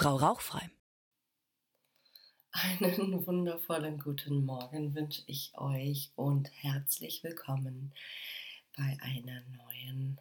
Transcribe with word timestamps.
Frau 0.00 0.16
Rauchfrei. 0.16 0.70
Einen 2.52 3.26
wundervollen 3.26 3.98
guten 3.98 4.46
Morgen 4.46 4.94
wünsche 4.94 5.20
ich 5.26 5.52
euch 5.58 6.10
und 6.16 6.50
herzlich 6.62 7.22
willkommen 7.22 7.92
bei 8.74 8.96
einer 9.02 9.42
neuen 9.58 10.18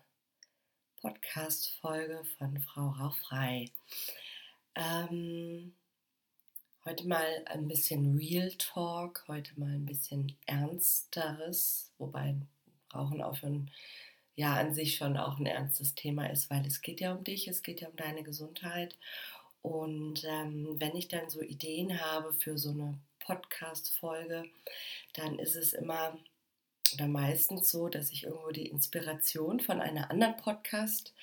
Podcast-Folge 0.98 2.26
von 2.38 2.60
Frau 2.60 2.90
Rauchfrei. 2.90 3.72
Ähm, 4.76 5.74
heute 6.84 7.08
mal 7.08 7.46
ein 7.46 7.70
bisschen 7.70 8.18
Real 8.18 8.52
Talk, 8.58 9.24
heute 9.30 9.58
mal 9.58 9.76
ein 9.76 9.86
bisschen 9.86 10.36
Ernsteres, 10.46 11.94
wobei 11.98 12.36
Rauchen 12.94 13.22
aufhören 13.22 13.72
ja 14.36 14.56
an 14.56 14.74
sich 14.74 14.98
schon 14.98 15.16
auch 15.16 15.40
ein 15.40 15.46
ernstes 15.46 15.96
Thema 15.96 16.30
ist, 16.30 16.50
weil 16.50 16.66
es 16.66 16.82
geht 16.82 17.00
ja 17.00 17.14
um 17.14 17.24
dich, 17.24 17.48
es 17.48 17.62
geht 17.62 17.80
ja 17.80 17.88
um 17.88 17.96
deine 17.96 18.24
Gesundheit. 18.24 18.98
Und 19.62 20.24
ähm, 20.26 20.76
wenn 20.80 20.96
ich 20.96 21.08
dann 21.08 21.30
so 21.30 21.42
Ideen 21.42 22.00
habe 22.02 22.34
für 22.34 22.58
so 22.58 22.72
eine 22.72 22.98
Podcast-Folge, 23.20 24.46
dann 25.14 25.38
ist 25.38 25.56
es 25.56 25.74
immer 25.74 26.18
oder 26.94 27.08
meistens 27.08 27.70
so, 27.70 27.88
dass 27.88 28.12
ich 28.12 28.24
irgendwo 28.24 28.52
die 28.52 28.68
Inspiration 28.68 29.60
von 29.60 29.80
einer 29.80 30.10
anderen 30.10 30.38
Podcast 30.38 31.14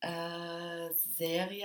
äh, 0.00 0.08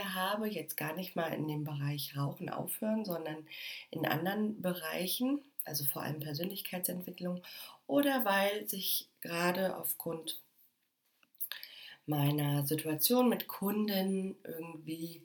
habe, 0.04 0.48
jetzt 0.48 0.78
gar 0.78 0.96
nicht 0.96 1.16
mal 1.16 1.34
in 1.34 1.48
dem 1.48 1.64
Bereich 1.64 2.16
Rauchen 2.16 2.50
aufhören, 2.50 3.06
sondern 3.06 3.48
in 3.92 4.06
anderen 4.06 4.62
Bereichen, 4.62 5.42
also 5.64 5.86
vor 5.86 6.04
allem 6.04 6.20
Persönlichkeitsentwicklung 6.20 7.42
oder 7.88 8.26
weil 8.26 8.68
sich 8.68 9.10
gerade 9.22 9.76
aufgrund 9.78 10.42
meiner 12.06 12.66
Situation 12.68 13.30
mit 13.30 13.48
Kunden 13.48 14.36
irgendwie 14.44 15.22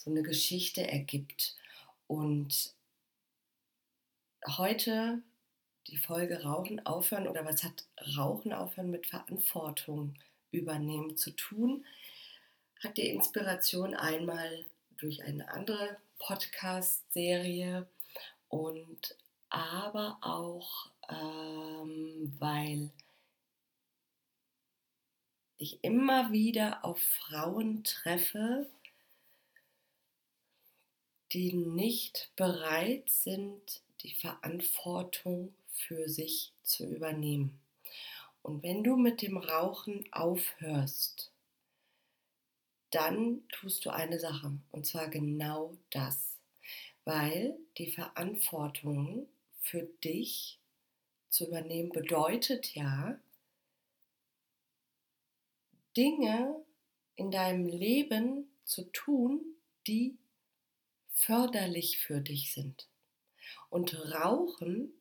so 0.00 0.10
eine 0.10 0.22
Geschichte 0.22 0.90
ergibt. 0.90 1.56
Und 2.06 2.74
heute 4.46 5.22
die 5.88 5.98
Folge 5.98 6.42
Rauchen 6.42 6.84
aufhören 6.86 7.28
oder 7.28 7.44
was 7.44 7.62
hat 7.62 7.84
Rauchen 8.16 8.52
aufhören 8.52 8.90
mit 8.90 9.06
Verantwortung 9.06 10.14
übernehmen 10.50 11.16
zu 11.16 11.30
tun, 11.32 11.84
hat 12.82 12.96
die 12.96 13.08
Inspiration 13.08 13.94
einmal 13.94 14.64
durch 14.96 15.22
eine 15.22 15.48
andere 15.50 15.98
Podcast-Serie 16.18 17.86
und 18.48 19.16
aber 19.50 20.18
auch, 20.22 20.90
ähm, 21.08 22.34
weil 22.38 22.90
ich 25.58 25.84
immer 25.84 26.32
wieder 26.32 26.84
auf 26.84 27.02
Frauen 27.02 27.84
treffe, 27.84 28.70
die 31.32 31.52
nicht 31.52 32.30
bereit 32.36 33.08
sind, 33.08 33.82
die 34.02 34.14
Verantwortung 34.14 35.54
für 35.72 36.08
sich 36.08 36.52
zu 36.62 36.86
übernehmen. 36.86 37.60
Und 38.42 38.62
wenn 38.62 38.82
du 38.82 38.96
mit 38.96 39.22
dem 39.22 39.36
Rauchen 39.36 40.10
aufhörst, 40.12 41.30
dann 42.90 43.42
tust 43.48 43.84
du 43.84 43.90
eine 43.90 44.18
Sache, 44.18 44.52
und 44.72 44.86
zwar 44.86 45.08
genau 45.08 45.76
das, 45.90 46.36
weil 47.04 47.56
die 47.78 47.92
Verantwortung 47.92 49.28
für 49.60 49.82
dich 50.02 50.58
zu 51.28 51.46
übernehmen 51.46 51.90
bedeutet 51.90 52.74
ja, 52.74 53.16
Dinge 55.96 56.56
in 57.14 57.30
deinem 57.30 57.66
Leben 57.66 58.50
zu 58.64 58.90
tun, 58.92 59.40
die 59.86 60.16
förderlich 61.20 61.98
für 61.98 62.20
dich 62.20 62.52
sind. 62.52 62.88
Und 63.68 63.94
Rauchen 64.12 64.92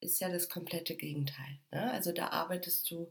ist 0.00 0.20
ja 0.20 0.28
das 0.28 0.48
komplette 0.48 0.94
Gegenteil. 0.96 1.58
Ne? 1.70 1.90
Also 1.92 2.12
da 2.12 2.28
arbeitest 2.28 2.90
du 2.90 3.10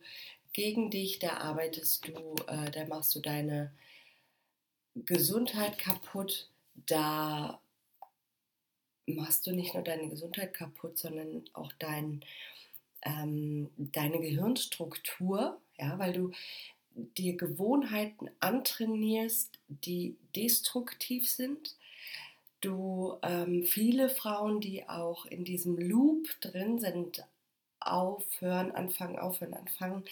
gegen 0.54 0.90
dich, 0.90 1.20
da 1.20 1.38
arbeitest 1.38 2.08
du, 2.08 2.36
äh, 2.48 2.72
da 2.72 2.86
machst 2.86 3.14
du 3.16 3.20
deine 3.20 3.72
Gesundheit 4.96 5.78
kaputt, 5.78 6.50
da 6.74 7.62
machst 9.06 9.48
du 9.48 9.52
nicht 9.52 9.74
nur 9.74 9.84
deine 9.84 10.10
Gesundheit 10.10 10.54
kaputt, 10.54 10.98
sondern 10.98 11.44
auch 11.54 11.72
dein, 11.80 12.26
ähm, 13.04 13.70
deine 13.78 14.20
Gehirnstruktur, 14.20 15.62
ja, 15.78 15.98
weil 16.00 16.14
du 16.14 16.32
dir 16.96 17.38
Gewohnheiten 17.38 18.30
antrainierst, 18.40 19.60
die 19.68 20.18
destruktiv 20.36 21.30
sind. 21.30 21.77
Du 22.62 23.18
ähm, 23.24 23.64
viele 23.64 24.10
Frauen, 24.10 24.60
die 24.62 24.88
auch 24.90 25.26
in 25.26 25.44
diesem 25.46 25.78
Loop 25.78 26.28
drin 26.42 26.80
sind, 26.80 27.24
aufhören, 27.80 28.72
anfangen, 28.72 29.20
aufhören, 29.20 29.54
anfangen, 29.54 30.04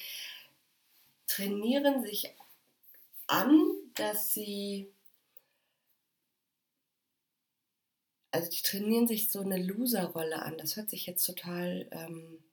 trainieren 1.27 2.01
sich 2.03 2.33
an, 3.27 3.61
dass 3.95 4.33
sie 4.33 4.91
also 8.31 8.49
die 8.51 8.61
trainieren 8.61 9.07
sich 9.07 9.31
so 9.31 9.39
eine 9.41 9.57
Loser-Rolle 9.57 10.41
an. 10.43 10.57
Das 10.59 10.75
hört 10.75 10.89
sich 10.91 11.05
jetzt 11.07 11.25
total 11.25 11.87
ähm, 11.91 12.43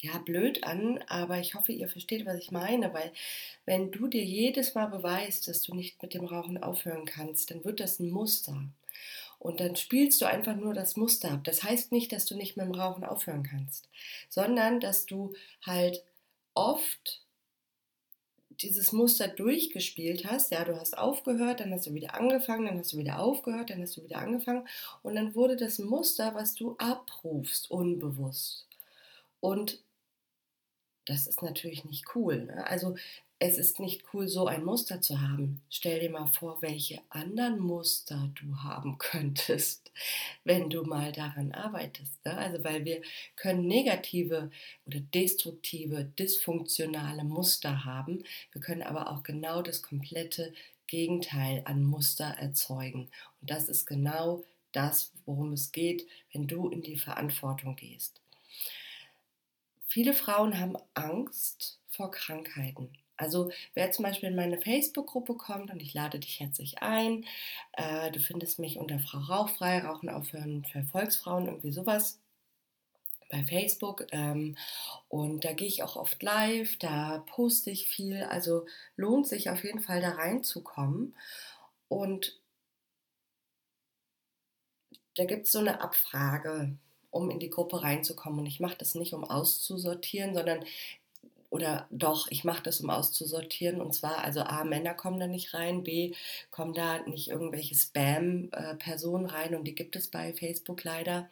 ja, 0.00 0.18
blöd 0.18 0.64
an, 0.64 0.98
aber 1.08 1.38
ich 1.40 1.54
hoffe, 1.54 1.72
ihr 1.72 1.88
versteht, 1.88 2.26
was 2.26 2.38
ich 2.38 2.50
meine, 2.52 2.94
weil 2.94 3.12
wenn 3.66 3.90
du 3.92 4.08
dir 4.08 4.24
jedes 4.24 4.74
Mal 4.74 4.86
beweist, 4.86 5.48
dass 5.48 5.62
du 5.62 5.74
nicht 5.74 6.02
mit 6.02 6.14
dem 6.14 6.24
Rauchen 6.26 6.62
aufhören 6.62 7.06
kannst, 7.06 7.50
dann 7.50 7.64
wird 7.64 7.80
das 7.80 8.00
ein 8.00 8.10
Muster. 8.10 8.62
Und 9.38 9.60
dann 9.60 9.76
spielst 9.76 10.20
du 10.20 10.26
einfach 10.26 10.56
nur 10.56 10.74
das 10.74 10.96
Muster 10.96 11.30
ab. 11.30 11.44
Das 11.44 11.62
heißt 11.62 11.92
nicht, 11.92 12.12
dass 12.12 12.26
du 12.26 12.36
nicht 12.36 12.56
mit 12.56 12.66
dem 12.66 12.74
Rauchen 12.74 13.04
aufhören 13.04 13.44
kannst, 13.44 13.88
sondern 14.28 14.80
dass 14.80 15.06
du 15.06 15.34
halt 15.64 16.02
oft 16.54 17.22
dieses 18.62 18.92
Muster 18.92 19.28
durchgespielt 19.28 20.24
hast, 20.24 20.50
ja, 20.50 20.64
du 20.64 20.76
hast 20.78 20.98
aufgehört, 20.98 21.60
dann 21.60 21.72
hast 21.72 21.86
du 21.86 21.94
wieder 21.94 22.14
angefangen, 22.14 22.66
dann 22.66 22.78
hast 22.78 22.92
du 22.92 22.98
wieder 22.98 23.20
aufgehört, 23.20 23.70
dann 23.70 23.80
hast 23.80 23.96
du 23.96 24.02
wieder 24.02 24.18
angefangen 24.18 24.66
und 25.02 25.14
dann 25.14 25.34
wurde 25.34 25.56
das 25.56 25.78
Muster, 25.78 26.34
was 26.34 26.54
du 26.54 26.74
abrufst, 26.78 27.70
unbewusst. 27.70 28.66
Und 29.40 29.80
das 31.04 31.26
ist 31.26 31.42
natürlich 31.42 31.84
nicht 31.84 32.16
cool. 32.16 32.44
Ne? 32.44 32.66
Also 32.66 32.96
es 33.40 33.56
ist 33.56 33.78
nicht 33.78 34.02
cool, 34.12 34.26
so 34.26 34.46
ein 34.46 34.64
Muster 34.64 35.00
zu 35.00 35.20
haben. 35.20 35.62
Stell 35.70 36.00
dir 36.00 36.10
mal 36.10 36.26
vor, 36.26 36.60
welche 36.60 37.00
anderen 37.08 37.60
Muster 37.60 38.30
du 38.34 38.56
haben 38.56 38.98
könntest, 38.98 39.92
wenn 40.44 40.68
du 40.70 40.82
mal 40.82 41.12
daran 41.12 41.52
arbeitest. 41.52 42.24
Ne? 42.24 42.36
Also 42.36 42.64
weil 42.64 42.84
wir 42.84 43.00
können 43.36 43.66
negative 43.66 44.50
oder 44.86 45.00
destruktive, 45.00 46.04
dysfunktionale 46.04 47.22
Muster 47.22 47.84
haben. 47.84 48.24
Wir 48.52 48.60
können 48.60 48.82
aber 48.82 49.12
auch 49.12 49.22
genau 49.22 49.62
das 49.62 49.82
komplette 49.82 50.52
Gegenteil 50.88 51.62
an 51.64 51.84
Muster 51.84 52.24
erzeugen. 52.24 53.08
Und 53.40 53.50
das 53.50 53.68
ist 53.68 53.86
genau 53.86 54.42
das, 54.72 55.12
worum 55.26 55.52
es 55.52 55.70
geht, 55.70 56.08
wenn 56.32 56.48
du 56.48 56.68
in 56.68 56.82
die 56.82 56.96
Verantwortung 56.96 57.76
gehst. 57.76 58.20
Viele 59.86 60.12
Frauen 60.12 60.58
haben 60.58 60.76
Angst 60.94 61.78
vor 61.88 62.10
Krankheiten. 62.10 62.90
Also 63.18 63.50
wer 63.74 63.90
zum 63.90 64.04
Beispiel 64.04 64.30
in 64.30 64.36
meine 64.36 64.60
Facebook-Gruppe 64.60 65.34
kommt 65.34 65.70
und 65.72 65.82
ich 65.82 65.92
lade 65.94 66.18
dich 66.18 66.40
herzlich 66.40 66.82
ein, 66.82 67.24
äh, 67.72 68.10
du 68.12 68.20
findest 68.20 68.58
mich 68.58 68.78
unter 68.78 68.98
Frau 69.00 69.18
Rauchfrei, 69.18 69.80
Rauchen 69.80 70.08
aufhören 70.08 70.64
für 70.64 70.82
Volksfrauen, 70.84 71.46
irgendwie 71.46 71.72
sowas 71.72 72.20
bei 73.30 73.44
Facebook 73.44 74.06
ähm, 74.12 74.56
und 75.08 75.44
da 75.44 75.52
gehe 75.52 75.68
ich 75.68 75.82
auch 75.82 75.96
oft 75.96 76.22
live, 76.22 76.76
da 76.78 77.18
poste 77.26 77.70
ich 77.70 77.86
viel, 77.88 78.22
also 78.24 78.66
lohnt 78.96 79.26
sich 79.26 79.50
auf 79.50 79.64
jeden 79.64 79.80
Fall 79.80 80.00
da 80.00 80.10
reinzukommen 80.10 81.14
und 81.88 82.40
da 85.18 85.24
gibt 85.24 85.46
es 85.46 85.52
so 85.52 85.58
eine 85.58 85.80
Abfrage, 85.80 86.78
um 87.10 87.30
in 87.30 87.40
die 87.40 87.50
Gruppe 87.50 87.82
reinzukommen. 87.82 88.40
Und 88.40 88.46
ich 88.46 88.60
mache 88.60 88.76
das 88.78 88.94
nicht, 88.94 89.14
um 89.14 89.24
auszusortieren, 89.24 90.34
sondern 90.34 90.64
oder 91.50 91.86
doch, 91.90 92.28
ich 92.30 92.44
mache 92.44 92.62
das, 92.62 92.80
um 92.80 92.90
auszusortieren. 92.90 93.80
Und 93.80 93.94
zwar, 93.94 94.18
also 94.24 94.42
A, 94.42 94.64
Männer 94.64 94.94
kommen 94.94 95.18
da 95.20 95.26
nicht 95.26 95.54
rein, 95.54 95.82
B, 95.82 96.14
kommen 96.50 96.74
da 96.74 97.00
nicht 97.06 97.28
irgendwelche 97.28 97.74
Spam-Personen 97.74 99.26
rein 99.26 99.54
und 99.54 99.64
die 99.64 99.74
gibt 99.74 99.96
es 99.96 100.08
bei 100.08 100.32
Facebook 100.34 100.84
leider. 100.84 101.28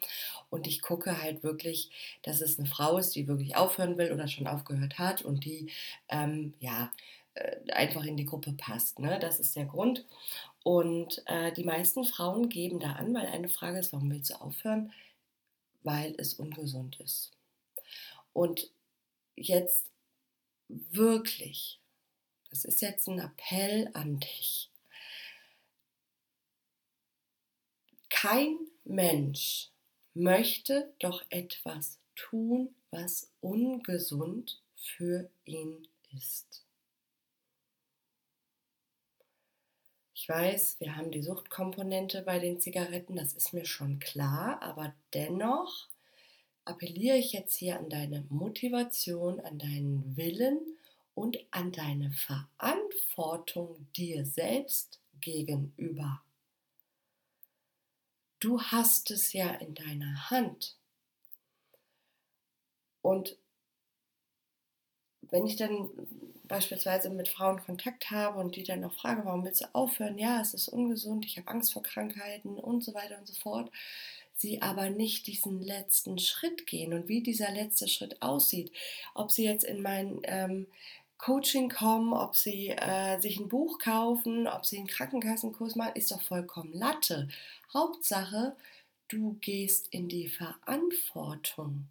Und 0.49 0.67
ich 0.67 0.81
gucke 0.81 1.21
halt 1.21 1.43
wirklich, 1.43 1.91
dass 2.23 2.41
es 2.41 2.57
eine 2.57 2.67
Frau 2.67 2.97
ist, 2.97 3.15
die 3.15 3.27
wirklich 3.27 3.55
aufhören 3.55 3.97
will 3.97 4.11
oder 4.11 4.27
schon 4.27 4.47
aufgehört 4.47 4.99
hat 4.99 5.21
und 5.21 5.45
die, 5.45 5.71
ähm, 6.09 6.53
ja, 6.59 6.91
äh, 7.35 7.71
einfach 7.71 8.03
in 8.05 8.17
die 8.17 8.25
Gruppe 8.25 8.53
passt. 8.53 8.99
Ne? 8.99 9.19
Das 9.19 9.39
ist 9.39 9.55
der 9.55 9.65
Grund. 9.65 10.05
Und 10.63 11.23
äh, 11.27 11.51
die 11.53 11.63
meisten 11.63 12.03
Frauen 12.03 12.49
geben 12.49 12.79
da 12.79 12.93
an, 12.93 13.13
weil 13.13 13.27
eine 13.27 13.49
Frage 13.49 13.79
ist, 13.79 13.93
warum 13.93 14.11
willst 14.11 14.31
du 14.31 14.35
aufhören? 14.35 14.91
weil 15.87 16.15
es 16.17 16.33
ungesund 16.33 16.99
ist. 16.99 17.31
Und 18.33 18.69
jetzt 19.37 19.85
wirklich, 20.67 21.79
das 22.49 22.65
ist 22.65 22.81
jetzt 22.81 23.07
ein 23.07 23.19
Appell 23.19 23.89
an 23.93 24.19
dich. 24.19 24.69
kein 28.21 28.57
Mensch 28.83 29.69
möchte 30.15 30.91
doch 30.97 31.23
etwas 31.29 31.99
tun, 32.15 32.73
was 32.89 33.31
ungesund 33.41 34.63
für 34.75 35.29
ihn 35.45 35.87
ist. 36.15 36.65
Ich 40.15 40.27
weiß, 40.27 40.79
wir 40.79 40.95
haben 40.95 41.11
die 41.11 41.21
Suchtkomponente 41.21 42.23
bei 42.23 42.39
den 42.39 42.59
Zigaretten, 42.59 43.15
das 43.15 43.33
ist 43.33 43.53
mir 43.53 43.65
schon 43.65 43.99
klar, 43.99 44.61
aber 44.63 44.95
dennoch 45.13 45.87
appelliere 46.67 47.17
ich 47.17 47.33
jetzt 47.33 47.55
hier 47.55 47.79
an 47.79 47.89
deine 47.89 48.25
Motivation, 48.29 49.39
an 49.39 49.57
deinen 49.57 50.15
Willen 50.17 50.59
und 51.15 51.37
an 51.51 51.71
deine 51.71 52.11
Verantwortung 52.11 53.87
dir 53.95 54.25
selbst 54.25 54.99
gegenüber. 55.21 56.21
Du 58.39 58.61
hast 58.61 59.09
es 59.09 59.33
ja 59.33 59.49
in 59.55 59.73
deiner 59.73 60.29
Hand. 60.29 60.77
Und 63.01 63.37
wenn 65.21 65.47
ich 65.47 65.55
dann 65.55 65.89
beispielsweise 66.43 67.09
mit 67.09 67.27
Frauen 67.27 67.61
Kontakt 67.61 68.11
habe 68.11 68.39
und 68.39 68.55
die 68.55 68.63
dann 68.63 68.81
noch 68.81 68.93
frage, 68.93 69.25
warum 69.25 69.43
willst 69.43 69.61
du 69.61 69.73
aufhören? 69.73 70.17
Ja, 70.17 70.39
es 70.41 70.53
ist 70.53 70.67
ungesund, 70.69 71.25
ich 71.25 71.37
habe 71.37 71.47
Angst 71.49 71.73
vor 71.73 71.83
Krankheiten 71.83 72.57
und 72.57 72.83
so 72.83 72.93
weiter 72.93 73.17
und 73.17 73.27
so 73.27 73.33
fort. 73.33 73.71
Sie 74.37 74.61
aber 74.61 74.89
nicht 74.89 75.27
diesen 75.27 75.61
letzten 75.61 76.19
Schritt 76.19 76.67
gehen 76.67 76.93
und 76.93 77.07
wie 77.07 77.21
dieser 77.21 77.51
letzte 77.51 77.87
Schritt 77.87 78.21
aussieht. 78.21 78.71
Ob 79.15 79.31
sie 79.31 79.43
jetzt 79.45 79.63
in 79.63 79.81
mein 79.81 80.21
ähm, 80.23 80.67
Coaching 81.17 81.69
kommen, 81.69 82.13
ob 82.13 82.35
sie 82.35 82.69
äh, 82.69 83.19
sich 83.19 83.39
ein 83.39 83.49
Buch 83.49 83.79
kaufen, 83.79 84.47
ob 84.47 84.65
sie 84.65 84.77
einen 84.77 84.87
Krankenkassenkurs 84.87 85.75
machen, 85.75 85.95
ist 85.95 86.11
doch 86.11 86.21
vollkommen 86.21 86.73
Latte. 86.73 87.27
Hauptsache, 87.73 88.55
du 89.07 89.37
gehst 89.41 89.87
in 89.89 90.07
die 90.07 90.27
Verantwortung. 90.29 91.87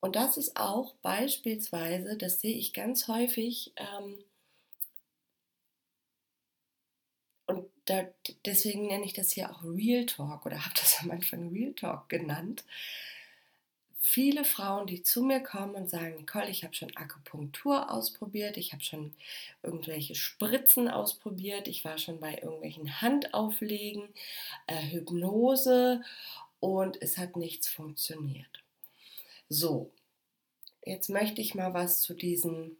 Und 0.00 0.16
das 0.16 0.36
ist 0.36 0.56
auch 0.56 0.94
beispielsweise, 1.02 2.16
das 2.16 2.40
sehe 2.40 2.56
ich 2.56 2.72
ganz 2.72 3.08
häufig, 3.08 3.72
ähm, 3.76 4.18
und 7.46 7.73
da, 7.84 8.04
deswegen 8.44 8.86
nenne 8.86 9.04
ich 9.04 9.12
das 9.12 9.32
hier 9.32 9.50
auch 9.50 9.62
Real 9.62 10.06
Talk 10.06 10.46
oder 10.46 10.64
habe 10.64 10.74
das 10.80 11.00
am 11.00 11.10
Anfang 11.10 11.50
Real 11.50 11.72
Talk 11.72 12.08
genannt. 12.08 12.64
Viele 14.00 14.44
Frauen, 14.44 14.86
die 14.86 15.02
zu 15.02 15.22
mir 15.22 15.40
kommen 15.40 15.74
und 15.74 15.88
sagen, 15.88 16.16
Nicole, 16.16 16.50
ich 16.50 16.62
habe 16.62 16.74
schon 16.74 16.94
Akupunktur 16.94 17.90
ausprobiert, 17.90 18.58
ich 18.58 18.72
habe 18.72 18.84
schon 18.84 19.14
irgendwelche 19.62 20.14
Spritzen 20.14 20.88
ausprobiert, 20.88 21.68
ich 21.68 21.84
war 21.86 21.96
schon 21.96 22.20
bei 22.20 22.34
irgendwelchen 22.34 23.00
Handauflegen, 23.00 24.08
äh, 24.66 24.90
Hypnose 24.90 26.02
und 26.60 27.00
es 27.00 27.16
hat 27.16 27.36
nichts 27.36 27.68
funktioniert. 27.68 28.62
So, 29.48 29.90
jetzt 30.84 31.08
möchte 31.08 31.40
ich 31.40 31.54
mal 31.54 31.72
was 31.72 32.02
zu 32.02 32.14
diesen 32.14 32.76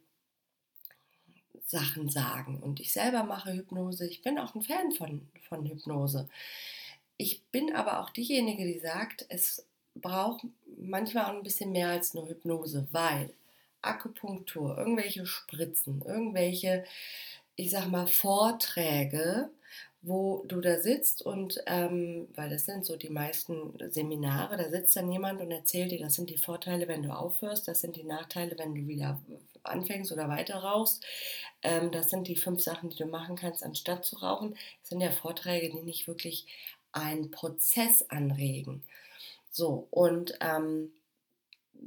Sachen 1.65 2.09
sagen. 2.09 2.59
Und 2.61 2.79
ich 2.79 2.93
selber 2.93 3.23
mache 3.23 3.53
Hypnose. 3.53 4.07
Ich 4.07 4.21
bin 4.21 4.37
auch 4.37 4.55
ein 4.55 4.61
Fan 4.61 4.91
von, 4.91 5.27
von 5.49 5.65
Hypnose. 5.65 6.29
Ich 7.17 7.43
bin 7.51 7.73
aber 7.75 8.01
auch 8.01 8.09
diejenige, 8.09 8.65
die 8.65 8.79
sagt, 8.79 9.25
es 9.29 9.65
braucht 9.95 10.45
manchmal 10.77 11.25
auch 11.25 11.37
ein 11.37 11.43
bisschen 11.43 11.71
mehr 11.71 11.89
als 11.89 12.13
nur 12.13 12.27
Hypnose, 12.27 12.87
weil 12.91 13.31
Akupunktur, 13.81 14.77
irgendwelche 14.77 15.25
Spritzen, 15.25 16.01
irgendwelche, 16.05 16.83
ich 17.55 17.71
sag 17.71 17.87
mal, 17.89 18.07
Vorträge, 18.07 19.49
wo 20.01 20.43
du 20.47 20.61
da 20.61 20.79
sitzt 20.79 21.21
und, 21.21 21.63
ähm, 21.65 22.27
weil 22.35 22.49
das 22.49 22.65
sind 22.65 22.85
so 22.85 22.95
die 22.95 23.09
meisten 23.09 23.73
Seminare, 23.91 24.57
da 24.57 24.69
sitzt 24.69 24.95
dann 24.95 25.11
jemand 25.11 25.41
und 25.41 25.51
erzählt 25.51 25.91
dir, 25.91 25.99
das 25.99 26.15
sind 26.15 26.29
die 26.29 26.37
Vorteile, 26.37 26.87
wenn 26.87 27.03
du 27.03 27.15
aufhörst, 27.15 27.67
das 27.67 27.81
sind 27.81 27.95
die 27.95 28.03
Nachteile, 28.03 28.57
wenn 28.57 28.75
du 28.75 28.87
wieder 28.87 29.19
anfängst 29.67 30.11
oder 30.11 30.29
weiter 30.29 30.57
rauchst, 30.57 31.05
ähm, 31.61 31.91
das 31.91 32.09
sind 32.09 32.27
die 32.27 32.35
fünf 32.35 32.61
Sachen, 32.61 32.89
die 32.89 32.97
du 32.97 33.05
machen 33.05 33.35
kannst, 33.35 33.63
anstatt 33.63 34.05
zu 34.05 34.17
rauchen. 34.17 34.55
Das 34.81 34.89
sind 34.89 35.01
ja 35.01 35.11
Vorträge, 35.11 35.69
die 35.69 35.81
nicht 35.81 36.07
wirklich 36.07 36.47
einen 36.91 37.31
Prozess 37.31 38.09
anregen. 38.09 38.83
So, 39.51 39.87
und 39.91 40.37
ähm, 40.41 40.91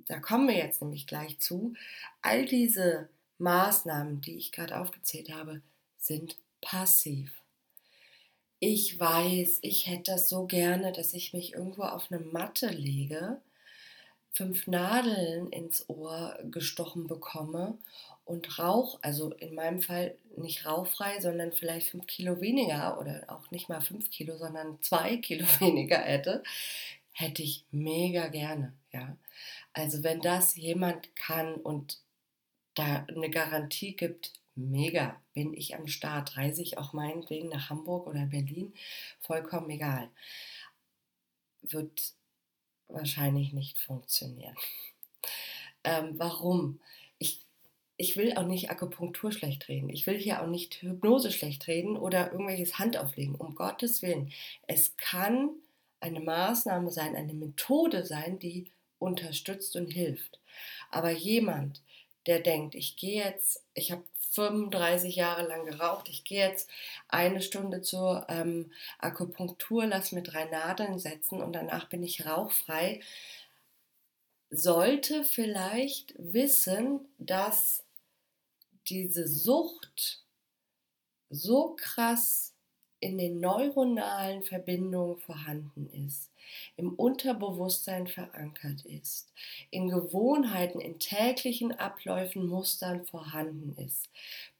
da 0.07 0.21
kommen 0.21 0.49
wir 0.49 0.57
jetzt 0.57 0.83
nämlich 0.83 1.07
gleich 1.07 1.39
zu. 1.39 1.75
All 2.23 2.45
diese 2.45 3.09
Maßnahmen, 3.39 4.21
die 4.21 4.37
ich 4.37 4.53
gerade 4.53 4.79
aufgezählt 4.79 5.33
habe, 5.33 5.63
sind 5.99 6.37
passiv 6.61 7.33
ich 8.61 8.99
weiß, 8.99 9.59
ich 9.63 9.87
hätte 9.87 10.13
das 10.13 10.29
so 10.29 10.47
gerne, 10.47 10.93
dass 10.93 11.15
ich 11.15 11.33
mich 11.33 11.55
irgendwo 11.55 11.83
auf 11.83 12.11
eine 12.11 12.21
Matte 12.21 12.69
lege, 12.69 13.41
fünf 14.33 14.67
Nadeln 14.67 15.49
ins 15.51 15.89
Ohr 15.89 16.39
gestochen 16.51 17.07
bekomme 17.07 17.79
und 18.25 18.59
Rauch, 18.59 18.99
also 19.03 19.31
in 19.33 19.55
meinem 19.55 19.81
Fall 19.81 20.15
nicht 20.37 20.67
rauchfrei, 20.67 21.21
sondern 21.21 21.53
vielleicht 21.53 21.91
fünf 21.91 22.07
Kilo 22.07 22.41
weniger 22.41 23.01
oder 23.01 23.25
auch 23.29 23.51
nicht 23.51 23.69
mal 23.69 23.81
fünf 23.81 24.11
Kilo, 24.11 24.37
sondern 24.37 24.81
zwei 24.83 25.17
Kilo 25.19 25.47
weniger 25.61 25.99
hätte, 25.99 26.43
hätte 27.13 27.43
ich 27.43 27.65
mega 27.71 28.29
gerne, 28.29 28.73
ja. 28.93 29.17
Also 29.73 30.03
wenn 30.03 30.21
das 30.21 30.57
jemand 30.57 31.15
kann 31.17 31.55
und 31.55 31.99
da 32.75 33.07
eine 33.09 33.31
Garantie 33.31 33.95
gibt, 33.97 34.33
mega, 34.55 35.21
bin 35.35 35.55
ich 35.55 35.75
am 35.77 35.87
Start, 35.87 36.37
reise 36.37 36.63
ich 36.63 36.79
auch 36.79 36.93
meinetwegen 36.93 37.49
nach 37.49 37.71
Hamburg 37.71 38.07
oder 38.07 38.27
Berlin, 38.27 38.75
vollkommen 39.21 39.71
egal. 39.71 40.11
Wird 41.63 42.13
wahrscheinlich 42.88 43.52
nicht 43.52 43.79
funktionieren. 43.79 44.56
Ähm, 45.85 46.14
warum? 46.17 46.81
Ich, 47.19 47.44
ich 47.96 48.17
will 48.17 48.35
auch 48.37 48.46
nicht 48.46 48.70
Akupunktur 48.70 49.32
schlecht 49.32 49.69
reden. 49.69 49.88
Ich 49.90 50.06
will 50.06 50.19
hier 50.19 50.43
auch 50.43 50.46
nicht 50.46 50.82
Hypnose 50.82 51.31
schlecht 51.31 51.67
reden 51.67 51.96
oder 51.96 52.32
irgendwelches 52.32 52.79
Handauflegen. 52.79 53.35
Um 53.35 53.55
Gottes 53.55 54.02
Willen. 54.02 54.32
Es 54.67 54.96
kann 54.96 55.50
eine 56.00 56.20
Maßnahme 56.20 56.90
sein, 56.90 57.17
eine 57.17 57.35
Methode 57.35 58.05
sein, 58.05 58.38
die 58.38 58.70
unterstützt 58.99 59.76
und 59.76 59.91
hilft. 59.91 60.41
Aber 60.91 61.11
jemand, 61.11 61.82
der 62.26 62.41
denkt, 62.41 62.75
ich 62.75 62.96
gehe 62.96 63.25
jetzt, 63.25 63.64
ich 63.75 63.93
habe 63.93 64.05
35 64.38 65.17
Jahre 65.17 65.49
lang 65.49 65.67
geraucht. 65.67 66.08
Ich 66.08 66.23
gehe 66.23 66.46
jetzt 66.46 66.70
eine 67.08 67.43
Stunde 67.43 67.82
zur 67.82 68.25
ähm, 68.29 68.70
Akupunktur, 69.00 69.85
lass 69.87 70.12
mir 70.12 70.23
drei 70.23 70.44
Nadeln 70.44 71.00
setzen 71.00 71.43
und 71.43 71.55
danach 71.55 71.89
bin 71.89 72.05
ich 72.05 72.24
rauchfrei. 72.24 73.01
Sollte 74.51 75.24
vielleicht 75.24 76.15
wissen, 76.17 77.01
dass 77.19 77.82
diese 78.89 79.27
Sucht 79.27 80.22
so 81.31 81.74
krass 81.77 82.55
in 83.01 83.19
den 83.19 83.41
neuronalen 83.41 84.44
Verbindungen 84.44 85.19
vorhanden 85.19 85.91
ist, 86.06 86.31
im 86.76 86.93
Unterbewusstsein 86.94 88.06
verankert 88.06 88.84
ist, 88.84 89.32
in 89.70 89.88
Gewohnheiten, 89.88 90.81
in 90.81 90.98
täglichen 90.98 91.72
Abläufen, 91.72 92.46
Mustern 92.46 93.05
vorhanden 93.05 93.74
ist, 93.76 94.08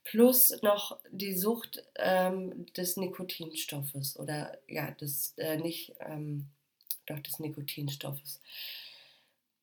plus 0.03 0.61
noch 0.61 0.99
die 1.11 1.33
Sucht 1.33 1.83
ähm, 1.95 2.65
des 2.73 2.97
Nikotinstoffes 2.97 4.17
oder 4.17 4.57
ja, 4.67 4.91
des 4.91 5.33
äh, 5.37 5.57
nicht, 5.57 5.93
ähm, 5.99 6.47
doch 7.05 7.19
des 7.19 7.39
Nikotinstoffes, 7.39 8.41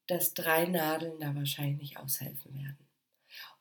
dass 0.06 0.34
drei 0.34 0.66
Nadeln 0.66 1.18
da 1.20 1.34
wahrscheinlich 1.34 1.78
nicht 1.78 1.96
aushelfen 1.98 2.54
werden. 2.54 2.78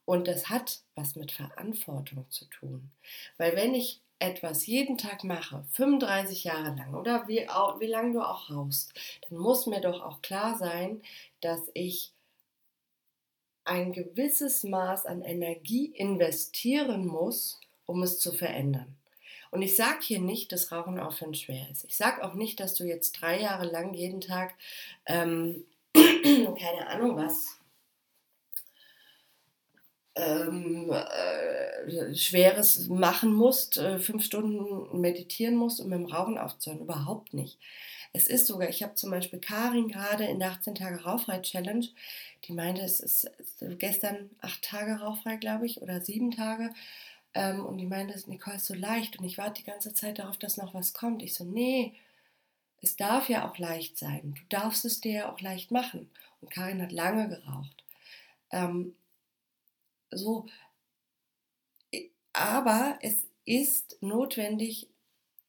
Und 0.05 0.27
das 0.27 0.49
hat 0.49 0.81
was 0.93 1.15
mit 1.15 1.31
Verantwortung 1.31 2.29
zu 2.29 2.45
tun. 2.45 2.91
Weil 3.37 3.55
wenn 3.55 3.73
ich 3.73 4.01
etwas 4.19 4.65
jeden 4.65 4.97
Tag 4.97 5.23
mache, 5.23 5.65
35 5.71 6.45
Jahre 6.45 6.75
lang 6.75 6.93
oder 6.93 7.27
wie, 7.27 7.47
wie 7.79 7.87
lange 7.87 8.13
du 8.13 8.21
auch 8.21 8.49
rauchst, 8.49 8.93
dann 9.29 9.39
muss 9.39 9.67
mir 9.67 9.81
doch 9.81 10.01
auch 10.01 10.21
klar 10.21 10.57
sein, 10.57 11.01
dass 11.41 11.59
ich 11.73 12.13
ein 13.65 13.93
gewisses 13.93 14.63
Maß 14.63 15.05
an 15.05 15.21
Energie 15.21 15.87
investieren 15.87 17.07
muss, 17.07 17.59
um 17.85 18.03
es 18.03 18.19
zu 18.19 18.31
verändern. 18.31 18.95
Und 19.51 19.61
ich 19.61 19.75
sage 19.75 19.99
hier 20.01 20.19
nicht, 20.19 20.51
dass 20.51 20.71
Rauchen 20.71 20.99
aufhören 20.99 21.33
schwer 21.33 21.69
ist. 21.71 21.85
Ich 21.85 21.95
sage 21.97 22.23
auch 22.23 22.33
nicht, 22.33 22.59
dass 22.59 22.75
du 22.75 22.83
jetzt 22.83 23.13
drei 23.13 23.39
Jahre 23.39 23.65
lang 23.65 23.93
jeden 23.93 24.21
Tag, 24.21 24.53
ähm, 25.05 25.65
keine 25.93 26.87
Ahnung 26.87 27.15
was, 27.15 27.57
ähm, 30.15 30.91
äh, 30.91 32.15
Schweres 32.15 32.87
machen 32.87 33.33
musst, 33.33 33.77
äh, 33.77 33.99
fünf 33.99 34.23
Stunden 34.23 34.99
meditieren 34.99 35.55
musst, 35.55 35.79
um 35.79 35.89
mit 35.89 35.99
dem 35.99 36.05
Rauchen 36.05 36.37
aufzuhören. 36.37 36.81
Überhaupt 36.81 37.33
nicht. 37.33 37.59
Es 38.13 38.27
ist 38.27 38.47
sogar, 38.47 38.69
ich 38.69 38.81
habe 38.81 38.95
zum 38.95 39.11
Beispiel 39.11 39.39
Karin 39.39 39.89
gerade 39.89 40.23
in 40.23 40.39
der 40.39 40.51
18 40.51 40.75
Tage 40.75 41.03
Rauchfrei 41.03 41.39
Challenge, 41.39 41.85
die 42.45 42.53
meinte, 42.53 42.81
es 42.81 43.01
ist 43.01 43.29
gestern 43.77 44.29
acht 44.39 44.61
Tage 44.61 44.99
rauchfrei, 44.99 45.35
glaube 45.35 45.65
ich, 45.65 45.81
oder 45.81 45.99
sieben 45.99 46.31
Tage. 46.31 46.69
Ähm, 47.33 47.65
und 47.65 47.77
die 47.77 47.85
meinte, 47.85 48.17
Nicole 48.29 48.55
ist 48.55 48.67
so 48.67 48.73
leicht 48.73 49.19
und 49.19 49.25
ich 49.25 49.37
warte 49.37 49.61
die 49.61 49.69
ganze 49.69 49.93
Zeit 49.93 50.19
darauf, 50.19 50.37
dass 50.37 50.55
noch 50.57 50.73
was 50.73 50.93
kommt. 50.93 51.23
Ich 51.23 51.33
so, 51.33 51.43
nee, 51.43 51.93
es 52.81 52.95
darf 52.95 53.29
ja 53.29 53.49
auch 53.49 53.57
leicht 53.57 53.97
sein. 53.97 54.35
Du 54.35 54.41
darfst 54.49 54.85
es 54.85 55.01
dir 55.01 55.11
ja 55.11 55.31
auch 55.31 55.41
leicht 55.41 55.71
machen. 55.71 56.09
Und 56.39 56.51
Karin 56.51 56.81
hat 56.81 56.91
lange 56.91 57.27
geraucht. 57.27 57.83
Ähm, 58.51 58.95
so, 60.15 60.45
aber 62.33 62.97
es 63.01 63.25
ist 63.45 63.97
notwendig, 64.01 64.89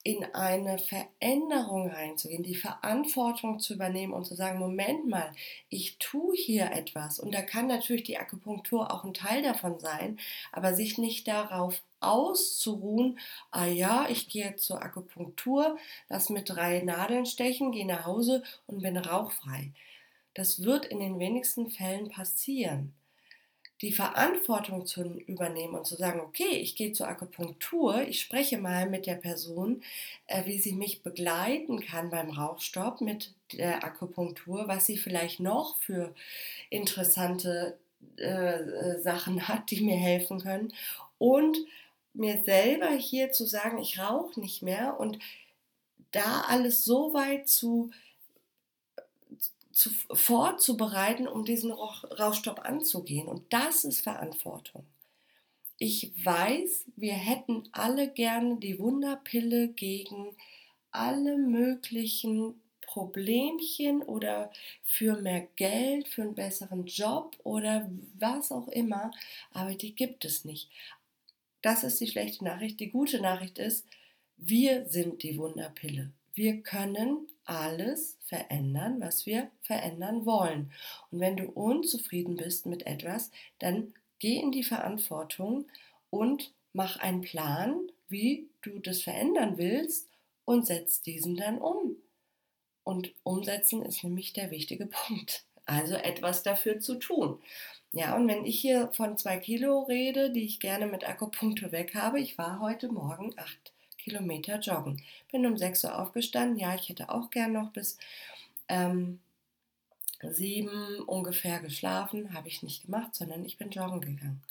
in 0.06 0.24
eine 0.34 0.78
Veränderung 0.78 1.90
reinzugehen, 1.90 2.44
die 2.44 2.54
Verantwortung 2.54 3.58
zu 3.58 3.74
übernehmen 3.74 4.12
und 4.12 4.24
zu 4.24 4.36
sagen, 4.36 4.60
Moment 4.60 5.08
mal, 5.08 5.32
ich 5.68 5.98
tue 5.98 6.36
hier 6.36 6.70
etwas. 6.70 7.18
Und 7.18 7.34
da 7.34 7.42
kann 7.42 7.66
natürlich 7.66 8.04
die 8.04 8.16
Akupunktur 8.16 8.92
auch 8.92 9.02
ein 9.02 9.14
Teil 9.14 9.42
davon 9.42 9.80
sein, 9.80 10.20
aber 10.52 10.74
sich 10.74 10.96
nicht 10.96 11.26
darauf 11.26 11.82
auszuruhen, 11.98 13.18
ah 13.50 13.66
ja, 13.66 14.06
ich 14.08 14.28
gehe 14.28 14.54
zur 14.54 14.80
Akupunktur, 14.80 15.76
lass 16.08 16.30
mit 16.30 16.50
drei 16.50 16.82
Nadeln 16.82 17.26
stechen, 17.26 17.72
gehe 17.72 17.84
nach 17.86 18.06
Hause 18.06 18.44
und 18.68 18.82
bin 18.82 18.96
rauchfrei. 18.96 19.72
Das 20.34 20.62
wird 20.62 20.86
in 20.86 21.00
den 21.00 21.18
wenigsten 21.18 21.68
Fällen 21.68 22.10
passieren 22.10 22.94
die 23.82 23.92
Verantwortung 23.92 24.86
zu 24.86 25.02
übernehmen 25.26 25.74
und 25.74 25.86
zu 25.86 25.96
sagen, 25.96 26.20
okay, 26.20 26.56
ich 26.56 26.76
gehe 26.76 26.92
zur 26.92 27.08
Akupunktur, 27.08 28.02
ich 28.02 28.20
spreche 28.20 28.56
mal 28.58 28.88
mit 28.88 29.06
der 29.06 29.16
Person, 29.16 29.82
äh, 30.26 30.46
wie 30.46 30.58
sie 30.58 30.72
mich 30.72 31.02
begleiten 31.02 31.80
kann 31.80 32.10
beim 32.10 32.30
Rauchstopp 32.30 33.02
mit 33.02 33.34
der 33.52 33.84
Akupunktur, 33.84 34.66
was 34.66 34.86
sie 34.86 34.96
vielleicht 34.96 35.40
noch 35.40 35.76
für 35.78 36.14
interessante 36.70 37.76
äh, 38.18 38.24
äh 38.24 39.00
Sachen 39.00 39.46
hat, 39.46 39.70
die 39.70 39.82
mir 39.82 39.96
helfen 39.96 40.40
können. 40.40 40.72
Und 41.18 41.58
mir 42.14 42.42
selber 42.44 42.90
hier 42.90 43.30
zu 43.32 43.44
sagen, 43.44 43.78
ich 43.78 43.98
rauche 43.98 44.40
nicht 44.40 44.62
mehr 44.62 44.98
und 44.98 45.18
da 46.12 46.44
alles 46.48 46.84
so 46.84 47.12
weit 47.12 47.48
zu 47.48 47.90
zu, 49.76 49.90
vorzubereiten, 50.10 51.28
um 51.28 51.44
diesen 51.44 51.70
Rauchstopp 51.70 52.60
anzugehen. 52.64 53.28
Und 53.28 53.52
das 53.52 53.84
ist 53.84 54.00
Verantwortung. 54.00 54.86
Ich 55.76 56.12
weiß, 56.24 56.86
wir 56.96 57.12
hätten 57.12 57.68
alle 57.72 58.08
gerne 58.08 58.56
die 58.56 58.78
Wunderpille 58.78 59.68
gegen 59.68 60.34
alle 60.90 61.36
möglichen 61.36 62.58
Problemchen 62.80 64.02
oder 64.02 64.50
für 64.82 65.20
mehr 65.20 65.46
Geld, 65.56 66.08
für 66.08 66.22
einen 66.22 66.34
besseren 66.34 66.86
Job 66.86 67.36
oder 67.44 67.90
was 68.18 68.50
auch 68.52 68.68
immer, 68.68 69.10
aber 69.50 69.74
die 69.74 69.94
gibt 69.94 70.24
es 70.24 70.46
nicht. 70.46 70.70
Das 71.60 71.84
ist 71.84 72.00
die 72.00 72.06
schlechte 72.06 72.44
Nachricht. 72.44 72.80
Die 72.80 72.88
gute 72.88 73.20
Nachricht 73.20 73.58
ist, 73.58 73.84
wir 74.38 74.88
sind 74.88 75.22
die 75.22 75.36
Wunderpille. 75.36 76.12
Wir 76.36 76.60
können 76.60 77.28
alles 77.46 78.18
verändern, 78.26 79.00
was 79.00 79.24
wir 79.24 79.50
verändern 79.62 80.26
wollen. 80.26 80.70
Und 81.10 81.20
wenn 81.20 81.38
du 81.38 81.44
unzufrieden 81.44 82.36
bist 82.36 82.66
mit 82.66 82.86
etwas, 82.86 83.30
dann 83.58 83.94
geh 84.18 84.38
in 84.38 84.52
die 84.52 84.62
Verantwortung 84.62 85.66
und 86.10 86.52
mach 86.74 86.98
einen 86.98 87.22
Plan, 87.22 87.90
wie 88.08 88.50
du 88.60 88.78
das 88.80 89.00
verändern 89.00 89.56
willst 89.56 90.10
und 90.44 90.66
setz 90.66 91.00
diesen 91.00 91.36
dann 91.36 91.56
um. 91.56 91.96
Und 92.84 93.14
umsetzen 93.22 93.82
ist 93.82 94.04
nämlich 94.04 94.34
der 94.34 94.50
wichtige 94.50 94.86
Punkt. 95.06 95.46
Also 95.64 95.94
etwas 95.94 96.42
dafür 96.42 96.80
zu 96.80 96.96
tun. 96.96 97.40
Ja, 97.92 98.14
und 98.14 98.28
wenn 98.28 98.44
ich 98.44 98.60
hier 98.60 98.90
von 98.92 99.16
zwei 99.16 99.38
Kilo 99.38 99.84
rede, 99.84 100.30
die 100.30 100.44
ich 100.44 100.60
gerne 100.60 100.86
mit 100.86 101.08
Akupunktur 101.08 101.72
weg 101.72 101.94
habe, 101.94 102.20
ich 102.20 102.36
war 102.36 102.60
heute 102.60 102.88
Morgen 102.88 103.32
acht 103.38 103.72
Kilometer 104.06 104.60
joggen. 104.60 105.02
Bin 105.32 105.44
um 105.46 105.56
6 105.56 105.82
Uhr 105.84 105.98
aufgestanden. 105.98 106.58
Ja, 106.58 106.76
ich 106.76 106.88
hätte 106.88 107.10
auch 107.10 107.28
gern 107.30 107.52
noch 107.52 107.72
bis 107.72 107.98
ähm, 108.68 109.18
7 110.22 111.00
ungefähr 111.00 111.58
geschlafen. 111.58 112.32
Habe 112.32 112.46
ich 112.46 112.62
nicht 112.62 112.84
gemacht, 112.84 113.16
sondern 113.16 113.44
ich 113.44 113.58
bin 113.58 113.70
joggen 113.70 114.00
gegangen. 114.00 114.42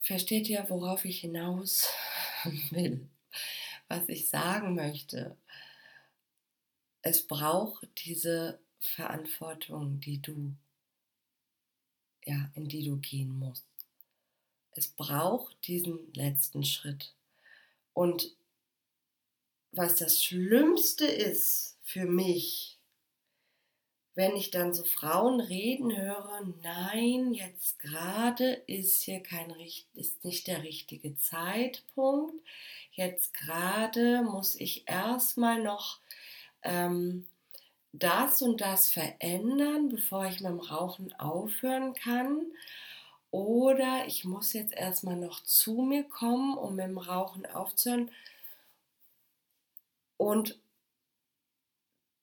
Versteht 0.00 0.46
ihr, 0.50 0.66
worauf 0.68 1.06
ich 1.06 1.20
hinaus 1.20 1.88
will? 2.70 3.08
Was 3.88 4.06
ich 4.10 4.28
sagen 4.28 4.74
möchte? 4.74 5.38
Es 7.00 7.26
braucht 7.26 7.88
diese 8.04 8.58
Verantwortung, 8.78 10.00
die 10.00 10.20
du, 10.20 10.54
ja, 12.26 12.50
in 12.54 12.68
die 12.68 12.84
du 12.84 12.98
gehen 12.98 13.38
musst 13.38 13.64
es 14.74 14.88
braucht 14.88 15.56
diesen 15.66 16.12
letzten 16.14 16.64
Schritt. 16.64 17.12
Und 17.92 18.34
was 19.72 19.96
das 19.96 20.22
Schlimmste 20.22 21.06
ist 21.06 21.76
für 21.82 22.06
mich, 22.06 22.78
wenn 24.14 24.36
ich 24.36 24.50
dann 24.50 24.72
so 24.72 24.84
Frauen 24.84 25.40
reden 25.40 25.96
höre, 25.96 26.42
nein, 26.62 27.34
jetzt 27.34 27.80
gerade 27.80 28.52
ist 28.66 29.02
hier 29.02 29.20
kein 29.20 29.52
ist 29.94 30.24
nicht 30.24 30.46
der 30.46 30.62
richtige 30.62 31.16
Zeitpunkt. 31.16 32.34
Jetzt 32.92 33.34
gerade 33.34 34.22
muss 34.22 34.54
ich 34.54 34.88
erstmal 34.88 35.60
noch 35.60 35.98
ähm, 36.62 37.26
das 37.92 38.40
und 38.42 38.60
das 38.60 38.90
verändern, 38.90 39.88
bevor 39.88 40.26
ich 40.26 40.40
mit 40.40 40.50
dem 40.50 40.60
Rauchen 40.60 41.12
aufhören 41.14 41.94
kann. 41.94 42.46
Oder 43.34 44.06
ich 44.06 44.24
muss 44.24 44.52
jetzt 44.52 44.72
erstmal 44.74 45.16
noch 45.16 45.42
zu 45.42 45.82
mir 45.82 46.04
kommen, 46.04 46.56
um 46.56 46.76
mit 46.76 46.84
dem 46.84 46.98
Rauchen 46.98 47.46
aufzuhören. 47.46 48.12
Und 50.16 50.56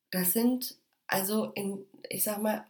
das 0.09 0.31
sind, 0.31 0.77
also 1.07 1.47
in, 1.47 1.85
ich 2.07 2.23
sag 2.23 2.41
mal, 2.41 2.65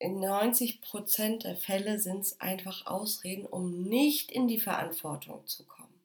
in 0.00 0.18
90 0.18 0.80
Prozent 0.80 1.44
der 1.44 1.56
Fälle 1.56 2.00
sind 2.00 2.22
es 2.22 2.40
einfach 2.40 2.86
Ausreden, 2.86 3.46
um 3.46 3.84
nicht 3.84 4.32
in 4.32 4.48
die 4.48 4.58
Verantwortung 4.58 5.46
zu 5.46 5.64
kommen. 5.64 6.00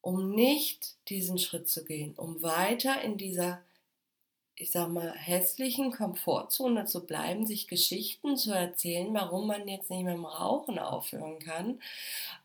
Um 0.00 0.34
nicht 0.34 0.96
diesen 1.08 1.38
Schritt 1.38 1.68
zu 1.68 1.84
gehen, 1.84 2.16
um 2.16 2.42
weiter 2.42 3.00
in 3.02 3.18
dieser 3.18 3.62
ich 4.60 4.70
sag 4.70 4.88
mal, 4.88 5.12
hässlichen 5.12 5.90
Komfortzone 5.90 6.84
zu 6.84 7.06
bleiben, 7.06 7.46
sich 7.46 7.66
Geschichten 7.66 8.36
zu 8.36 8.52
erzählen, 8.52 9.12
warum 9.14 9.46
man 9.46 9.66
jetzt 9.66 9.90
nicht 9.90 10.04
mehr 10.04 10.14
im 10.14 10.26
Rauchen 10.26 10.78
aufhören 10.78 11.38
kann, 11.38 11.80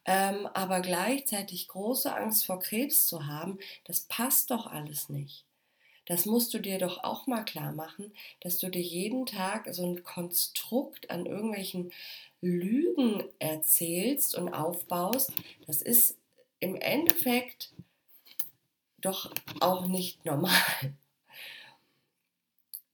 ähm, 0.06 0.48
aber 0.54 0.80
gleichzeitig 0.80 1.68
große 1.68 2.16
Angst 2.16 2.46
vor 2.46 2.60
Krebs 2.60 3.08
zu 3.08 3.28
haben, 3.28 3.60
das 3.84 4.02
passt 4.02 4.52
doch 4.52 4.66
alles 4.68 5.10
nicht. 5.10 5.44
Das 6.06 6.26
musst 6.26 6.54
du 6.54 6.60
dir 6.60 6.78
doch 6.78 7.04
auch 7.04 7.28
mal 7.28 7.44
klar 7.44 7.74
machen, 7.74 8.14
dass 8.42 8.60
du 8.60 8.70
dir 8.70 8.82
jeden 8.82 9.26
Tag 9.26 9.68
so 9.72 9.86
ein 9.86 10.04
Konstrukt 10.04 11.10
an 11.10 11.26
irgendwelchen 11.26 11.92
Lügen 12.42 13.24
erzählst 13.40 14.36
und 14.36 14.54
aufbaust. 14.54 15.34
Das 15.66 15.82
ist 15.82 16.18
im 16.60 16.76
Endeffekt 16.76 17.72
doch 19.02 19.32
auch 19.60 19.88
nicht 19.88 20.26
normal. 20.26 20.94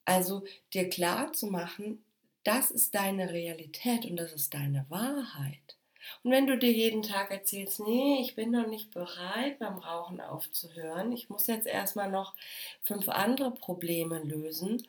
Also 0.04 0.44
dir 0.72 0.88
klar 0.88 1.32
zu 1.32 1.46
machen, 1.46 2.04
das 2.44 2.70
ist 2.70 2.94
deine 2.94 3.30
Realität 3.30 4.04
und 4.04 4.16
das 4.16 4.32
ist 4.32 4.54
deine 4.54 4.84
Wahrheit. 4.88 5.76
Und 6.22 6.32
wenn 6.32 6.46
du 6.46 6.58
dir 6.58 6.72
jeden 6.72 7.02
Tag 7.02 7.30
erzählst, 7.30 7.80
nee, 7.80 8.20
ich 8.20 8.34
bin 8.34 8.50
noch 8.50 8.66
nicht 8.66 8.90
bereit, 8.90 9.58
beim 9.60 9.78
Rauchen 9.78 10.20
aufzuhören, 10.20 11.12
ich 11.12 11.28
muss 11.28 11.46
jetzt 11.46 11.66
erstmal 11.66 12.10
noch 12.10 12.34
fünf 12.82 13.08
andere 13.08 13.52
Probleme 13.52 14.18
lösen, 14.18 14.86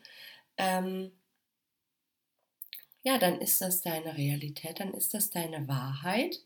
ähm, 0.57 1.11
ja, 3.03 3.17
dann 3.17 3.41
ist 3.41 3.61
das 3.61 3.81
deine 3.81 4.17
Realität, 4.17 4.79
dann 4.79 4.93
ist 4.93 5.13
das 5.13 5.29
deine 5.29 5.67
Wahrheit. 5.67 6.39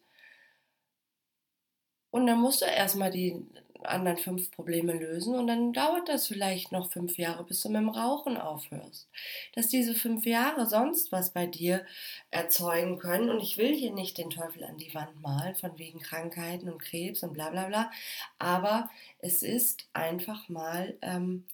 Und 2.10 2.26
dann 2.28 2.40
musst 2.40 2.62
du 2.62 2.66
erstmal 2.66 3.12
die 3.12 3.46
anderen 3.84 4.18
fünf 4.18 4.52
Probleme 4.52 4.94
lösen 4.94 5.36
und 5.36 5.48
dann 5.48 5.74
dauert 5.74 6.10
das 6.10 6.28
vielleicht 6.28 6.72
noch 6.72 6.92
fünf 6.92 7.18
Jahre, 7.18 7.44
bis 7.44 7.62
du 7.62 7.70
mit 7.70 7.78
dem 7.78 7.90
Rauchen 7.90 8.38
aufhörst. 8.38 9.08
Dass 9.54 9.68
diese 9.68 9.96
fünf 9.96 10.26
Jahre 10.26 10.66
sonst 10.68 11.12
was 11.12 11.32
bei 11.32 11.46
dir 11.46 11.86
erzeugen 12.32 12.98
können 13.00 13.30
und 13.30 13.42
ich 13.42 13.58
will 13.58 13.76
hier 13.76 13.94
nicht 13.94 14.18
den 14.18 14.30
Teufel 14.30 14.64
an 14.64 14.78
die 14.78 14.94
Wand 14.94 15.22
malen 15.22 15.56
von 15.56 15.78
wegen 15.78 16.00
Krankheiten 16.00 16.70
und 16.70 16.82
Krebs 16.82 17.24
und 17.24 17.34
bla 17.34 17.50
bla 17.50 17.68
bla, 17.68 17.92
aber 18.40 18.90
es 19.20 19.44
ist 19.44 19.88
einfach 19.94 20.50
mal 20.50 20.96
ähm, 21.02 21.46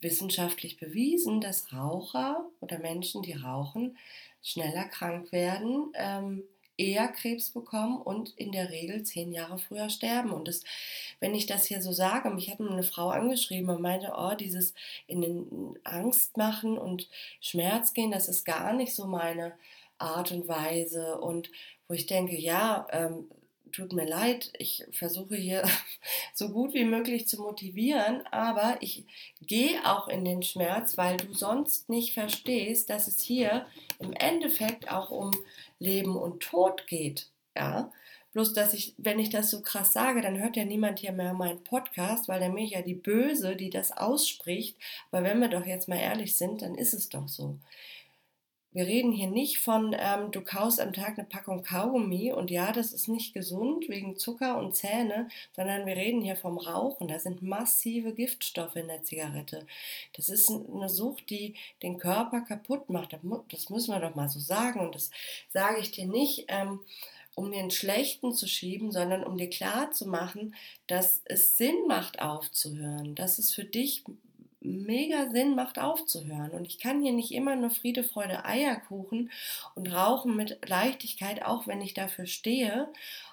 wissenschaftlich 0.00 0.78
bewiesen, 0.78 1.40
dass 1.40 1.72
Raucher 1.72 2.46
oder 2.60 2.78
Menschen, 2.78 3.22
die 3.22 3.34
rauchen, 3.34 3.96
schneller 4.42 4.84
krank 4.84 5.32
werden. 5.32 5.92
Ähm, 5.94 6.42
eher 6.80 7.08
Krebs 7.08 7.50
bekommen 7.50 8.00
und 8.00 8.30
in 8.36 8.52
der 8.52 8.70
Regel 8.70 9.02
zehn 9.02 9.32
Jahre 9.32 9.58
früher 9.58 9.90
sterben. 9.90 10.32
Und 10.32 10.48
das, 10.48 10.62
wenn 11.20 11.34
ich 11.34 11.46
das 11.46 11.66
hier 11.66 11.82
so 11.82 11.92
sage, 11.92 12.30
mich 12.30 12.50
hat 12.50 12.60
eine 12.60 12.82
Frau 12.82 13.10
angeschrieben 13.10 13.68
und 13.68 13.82
meinte, 13.82 14.12
oh, 14.16 14.34
dieses 14.34 14.74
in 15.06 15.20
den 15.20 15.78
Angst 15.84 16.38
machen 16.38 16.78
und 16.78 17.08
Schmerz 17.40 17.92
gehen, 17.92 18.10
das 18.10 18.28
ist 18.28 18.44
gar 18.44 18.72
nicht 18.72 18.94
so 18.94 19.06
meine 19.06 19.52
Art 19.98 20.32
und 20.32 20.48
Weise. 20.48 21.20
Und 21.20 21.50
wo 21.86 21.94
ich 21.94 22.06
denke, 22.06 22.36
ja, 22.36 22.86
ähm, 22.90 23.28
tut 23.72 23.92
mir 23.92 24.06
leid, 24.06 24.50
ich 24.58 24.84
versuche 24.92 25.36
hier 25.36 25.62
so 26.34 26.50
gut 26.50 26.74
wie 26.74 26.84
möglich 26.84 27.28
zu 27.28 27.40
motivieren, 27.40 28.26
aber 28.30 28.78
ich 28.80 29.04
gehe 29.42 29.84
auch 29.84 30.08
in 30.08 30.24
den 30.24 30.42
Schmerz, 30.42 30.96
weil 30.96 31.16
du 31.16 31.32
sonst 31.34 31.88
nicht 31.88 32.14
verstehst, 32.14 32.90
dass 32.90 33.08
es 33.08 33.22
hier 33.22 33.66
im 33.98 34.12
Endeffekt 34.12 34.90
auch 34.90 35.10
um 35.10 35.30
Leben 35.78 36.16
und 36.16 36.40
Tod 36.40 36.86
geht. 36.86 37.28
Ja, 37.56 37.90
Bloß, 38.32 38.52
dass 38.52 38.74
ich, 38.74 38.94
wenn 38.96 39.18
ich 39.18 39.30
das 39.30 39.50
so 39.50 39.60
krass 39.60 39.92
sage, 39.92 40.20
dann 40.20 40.38
hört 40.38 40.56
ja 40.56 40.64
niemand 40.64 41.00
hier 41.00 41.10
mehr 41.10 41.34
meinen 41.34 41.64
Podcast, 41.64 42.28
weil 42.28 42.38
dann 42.38 42.54
bin 42.54 42.64
ich 42.64 42.72
ja 42.72 42.82
die 42.82 42.94
Böse, 42.94 43.56
die 43.56 43.70
das 43.70 43.90
ausspricht. 43.90 44.76
Aber 45.10 45.24
wenn 45.24 45.40
wir 45.40 45.48
doch 45.48 45.66
jetzt 45.66 45.88
mal 45.88 45.98
ehrlich 45.98 46.36
sind, 46.36 46.62
dann 46.62 46.76
ist 46.76 46.94
es 46.94 47.08
doch 47.08 47.26
so. 47.26 47.58
Wir 48.72 48.86
reden 48.86 49.10
hier 49.10 49.26
nicht 49.26 49.58
von, 49.58 49.96
ähm, 49.98 50.30
du 50.30 50.42
kaust 50.42 50.80
am 50.80 50.92
Tag 50.92 51.18
eine 51.18 51.26
Packung 51.26 51.64
Kaugummi 51.64 52.32
und 52.32 52.52
ja, 52.52 52.70
das 52.70 52.92
ist 52.92 53.08
nicht 53.08 53.34
gesund 53.34 53.88
wegen 53.88 54.16
Zucker 54.16 54.58
und 54.58 54.76
Zähne, 54.76 55.28
sondern 55.56 55.86
wir 55.86 55.96
reden 55.96 56.20
hier 56.20 56.36
vom 56.36 56.56
Rauchen. 56.56 57.08
Da 57.08 57.18
sind 57.18 57.42
massive 57.42 58.14
Giftstoffe 58.14 58.76
in 58.76 58.86
der 58.86 59.02
Zigarette. 59.02 59.66
Das 60.14 60.28
ist 60.28 60.50
eine 60.50 60.88
Sucht, 60.88 61.30
die 61.30 61.54
den 61.82 61.98
Körper 61.98 62.42
kaputt 62.42 62.90
macht. 62.90 63.18
Das 63.50 63.70
müssen 63.70 63.92
wir 63.92 63.98
doch 63.98 64.14
mal 64.14 64.28
so 64.28 64.38
sagen. 64.38 64.78
Und 64.78 64.94
das 64.94 65.10
sage 65.48 65.80
ich 65.80 65.90
dir 65.90 66.06
nicht. 66.06 66.44
Ähm, 66.48 66.80
um 67.36 67.52
den 67.52 67.70
Schlechten 67.70 68.34
zu 68.34 68.46
schieben, 68.46 68.90
sondern 68.90 69.24
um 69.24 69.38
dir 69.38 69.48
klar 69.48 69.92
zu 69.92 70.06
machen, 70.06 70.54
dass 70.88 71.22
es 71.24 71.56
Sinn 71.56 71.86
macht 71.86 72.20
aufzuhören, 72.20 73.14
dass 73.14 73.38
es 73.38 73.54
für 73.54 73.64
dich 73.64 74.04
mega 74.60 75.30
Sinn 75.30 75.54
macht 75.54 75.78
aufzuhören. 75.78 76.50
Und 76.50 76.66
ich 76.66 76.78
kann 76.78 77.02
hier 77.02 77.12
nicht 77.12 77.32
immer 77.32 77.56
nur 77.56 77.70
Friede, 77.70 78.04
Freude, 78.04 78.44
Eierkuchen 78.44 79.30
und 79.74 79.92
rauchen 79.92 80.36
mit 80.36 80.58
Leichtigkeit, 80.68 81.44
auch 81.44 81.66
wenn 81.66 81.80
ich 81.80 81.94
dafür 81.94 82.26
stehe, 82.26 82.88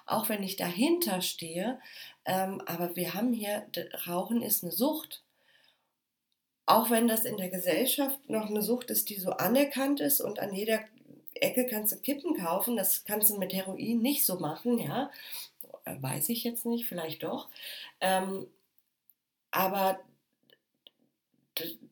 auch 0.06 0.28
wenn 0.28 0.42
ich 0.42 0.56
dahinter 0.56 1.20
stehe. 1.20 1.80
Ähm, 2.24 2.62
aber 2.66 2.96
wir 2.96 3.14
haben 3.14 3.32
hier, 3.32 3.66
Rauchen 4.06 4.42
ist 4.42 4.62
eine 4.62 4.72
Sucht. 4.72 5.22
Auch 6.66 6.90
wenn 6.90 7.08
das 7.08 7.24
in 7.24 7.38
der 7.38 7.48
Gesellschaft 7.48 8.18
noch 8.28 8.50
eine 8.50 8.62
Sucht 8.62 8.90
ist, 8.90 9.08
die 9.08 9.18
so 9.18 9.30
anerkannt 9.30 10.00
ist 10.00 10.20
und 10.20 10.38
an 10.38 10.52
jeder 10.54 10.80
Ecke 11.34 11.66
kannst 11.66 11.92
du 11.92 11.96
Kippen 11.96 12.36
kaufen, 12.36 12.76
das 12.76 13.04
kannst 13.04 13.30
du 13.30 13.38
mit 13.38 13.52
Heroin 13.52 14.00
nicht 14.00 14.24
so 14.26 14.38
machen, 14.38 14.78
ja. 14.78 15.10
Weiß 15.84 16.28
ich 16.28 16.44
jetzt 16.44 16.66
nicht, 16.66 16.86
vielleicht 16.86 17.22
doch. 17.22 17.48
Ähm, 18.00 18.46
aber 19.50 19.98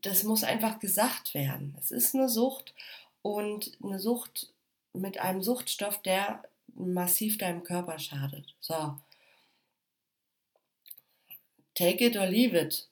das 0.02 0.22
muss 0.22 0.44
einfach 0.44 0.78
gesagt 0.78 1.34
werden. 1.34 1.76
Es 1.78 1.90
ist 1.90 2.14
eine 2.14 2.28
Sucht 2.28 2.74
und 3.22 3.76
eine 3.82 3.98
Sucht 3.98 4.52
mit 4.92 5.18
einem 5.18 5.42
Suchtstoff, 5.42 6.00
der 6.02 6.42
massiv 6.74 7.38
deinem 7.38 7.64
Körper 7.64 7.98
schadet. 7.98 8.54
So. 8.60 8.96
Take 11.74 12.06
it 12.06 12.16
or 12.16 12.26
leave 12.26 12.58
it. 12.58 12.88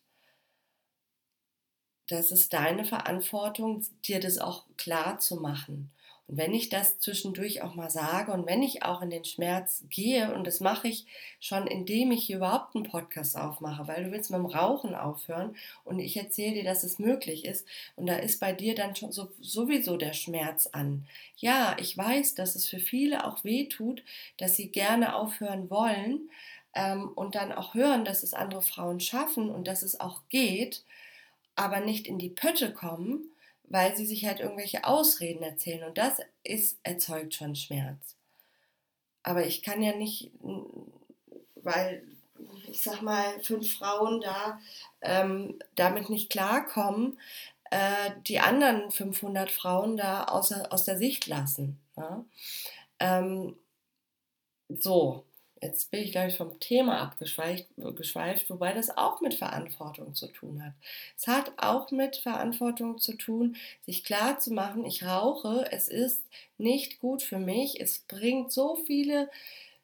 Das 2.08 2.32
ist 2.32 2.52
deine 2.52 2.84
Verantwortung, 2.84 3.84
dir 4.06 4.20
das 4.20 4.38
auch 4.38 4.66
klar 4.76 5.18
zu 5.20 5.36
machen. 5.36 5.90
Und 6.26 6.38
wenn 6.38 6.54
ich 6.54 6.70
das 6.70 6.98
zwischendurch 6.98 7.62
auch 7.62 7.74
mal 7.74 7.90
sage 7.90 8.32
und 8.32 8.46
wenn 8.46 8.62
ich 8.62 8.82
auch 8.82 9.02
in 9.02 9.10
den 9.10 9.24
Schmerz 9.24 9.84
gehe, 9.90 10.34
und 10.34 10.46
das 10.46 10.60
mache 10.60 10.88
ich 10.88 11.04
schon, 11.38 11.66
indem 11.66 12.12
ich 12.12 12.24
hier 12.24 12.36
überhaupt 12.36 12.74
einen 12.74 12.84
Podcast 12.84 13.36
aufmache, 13.36 13.86
weil 13.86 14.04
du 14.04 14.10
willst 14.10 14.30
mit 14.30 14.38
dem 14.38 14.46
Rauchen 14.46 14.94
aufhören 14.94 15.54
und 15.84 15.98
ich 15.98 16.16
erzähle 16.16 16.54
dir, 16.54 16.64
dass 16.64 16.82
es 16.82 16.98
möglich 16.98 17.44
ist 17.44 17.66
und 17.96 18.06
da 18.06 18.16
ist 18.16 18.40
bei 18.40 18.52
dir 18.52 18.74
dann 18.74 18.96
schon 18.96 19.12
so, 19.12 19.30
sowieso 19.40 19.98
der 19.98 20.14
Schmerz 20.14 20.66
an. 20.68 21.06
Ja, 21.36 21.76
ich 21.78 21.96
weiß, 21.96 22.34
dass 22.34 22.54
es 22.54 22.66
für 22.68 22.80
viele 22.80 23.26
auch 23.26 23.44
weh 23.44 23.68
tut, 23.68 24.02
dass 24.38 24.56
sie 24.56 24.68
gerne 24.68 25.16
aufhören 25.16 25.68
wollen 25.68 26.30
ähm, 26.74 27.10
und 27.14 27.34
dann 27.34 27.52
auch 27.52 27.74
hören, 27.74 28.06
dass 28.06 28.22
es 28.22 28.32
andere 28.32 28.62
Frauen 28.62 29.00
schaffen 29.00 29.50
und 29.50 29.68
dass 29.68 29.82
es 29.82 30.00
auch 30.00 30.22
geht, 30.30 30.84
aber 31.54 31.80
nicht 31.80 32.06
in 32.06 32.18
die 32.18 32.30
Pötte 32.30 32.72
kommen 32.72 33.30
weil 33.68 33.96
sie 33.96 34.06
sich 34.06 34.24
halt 34.26 34.40
irgendwelche 34.40 34.84
Ausreden 34.84 35.42
erzählen 35.42 35.84
und 35.84 35.98
das 35.98 36.20
ist, 36.42 36.78
erzeugt 36.82 37.34
schon 37.34 37.56
Schmerz. 37.56 38.16
Aber 39.22 39.46
ich 39.46 39.62
kann 39.62 39.82
ja 39.82 39.96
nicht, 39.96 40.30
weil 41.56 42.02
ich 42.68 42.82
sag 42.82 43.02
mal, 43.02 43.40
fünf 43.42 43.78
Frauen 43.78 44.20
da 44.20 44.60
ähm, 45.00 45.58
damit 45.76 46.10
nicht 46.10 46.30
klarkommen, 46.30 47.18
äh, 47.70 48.10
die 48.26 48.40
anderen 48.40 48.90
500 48.90 49.50
Frauen 49.50 49.96
da 49.96 50.24
außer, 50.24 50.72
aus 50.72 50.84
der 50.84 50.98
Sicht 50.98 51.26
lassen. 51.26 51.78
Ja? 51.96 52.24
Ähm, 53.00 53.56
so, 54.68 55.24
jetzt 55.64 55.90
bin 55.90 56.02
ich, 56.02 56.12
glaube 56.12 56.28
ich, 56.28 56.36
vom 56.36 56.60
Thema 56.60 57.00
abgeschweift, 57.00 58.50
wobei 58.50 58.72
das 58.72 58.96
auch 58.96 59.20
mit 59.20 59.34
Verantwortung 59.34 60.14
zu 60.14 60.28
tun 60.28 60.64
hat. 60.64 60.74
Es 61.16 61.26
hat 61.26 61.52
auch 61.56 61.90
mit 61.90 62.16
Verantwortung 62.16 62.98
zu 62.98 63.16
tun, 63.16 63.56
sich 63.86 64.04
klar 64.04 64.38
zu 64.38 64.52
machen, 64.52 64.84
ich 64.84 65.04
rauche, 65.04 65.66
es 65.72 65.88
ist 65.88 66.22
nicht 66.58 67.00
gut 67.00 67.22
für 67.22 67.38
mich, 67.38 67.80
es 67.80 68.00
bringt 68.00 68.52
so 68.52 68.76
viele, 68.86 69.30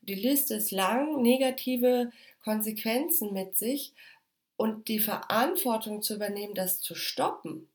die 0.03 0.15
Liste 0.15 0.55
ist 0.55 0.71
lang, 0.71 1.23
negative 1.23 2.13
Konsequenzen 2.45 3.33
mit 3.33 3.57
sich 3.59 3.93
und 4.57 4.89
die 4.89 5.01
Verantwortung 5.01 6.03
zu 6.03 6.15
übernehmen, 6.15 6.55
das 6.55 6.81
zu 6.81 6.95
stoppen. 6.95 7.69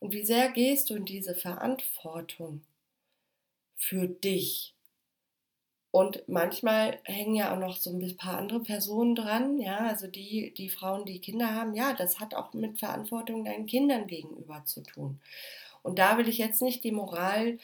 Und 0.00 0.12
wie 0.12 0.24
sehr 0.24 0.50
gehst 0.50 0.90
du 0.90 0.94
in 0.96 1.04
diese 1.04 1.34
Verantwortung? 1.36 2.62
Für 3.80 4.06
dich. 4.06 4.74
Und 5.92 6.22
manchmal 6.28 7.00
hängen 7.02 7.34
ja 7.34 7.52
auch 7.52 7.58
noch 7.58 7.76
so 7.76 7.90
ein 7.90 8.16
paar 8.16 8.38
andere 8.38 8.60
Personen 8.60 9.16
dran, 9.16 9.58
ja, 9.58 9.78
also 9.78 10.06
die, 10.06 10.54
die 10.54 10.68
Frauen, 10.68 11.04
die 11.04 11.20
Kinder 11.20 11.52
haben, 11.52 11.74
ja, 11.74 11.94
das 11.94 12.20
hat 12.20 12.34
auch 12.34 12.52
mit 12.52 12.78
Verantwortung 12.78 13.44
deinen 13.44 13.66
Kindern 13.66 14.06
gegenüber 14.06 14.62
zu 14.64 14.82
tun. 14.82 15.20
Und 15.82 15.98
da 15.98 16.16
will 16.16 16.28
ich 16.28 16.38
jetzt 16.38 16.62
nicht 16.62 16.84
die 16.84 16.92
Moralkeule 16.92 17.58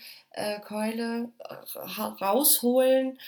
äh, 1.38 2.00
rausholen, 2.20 3.18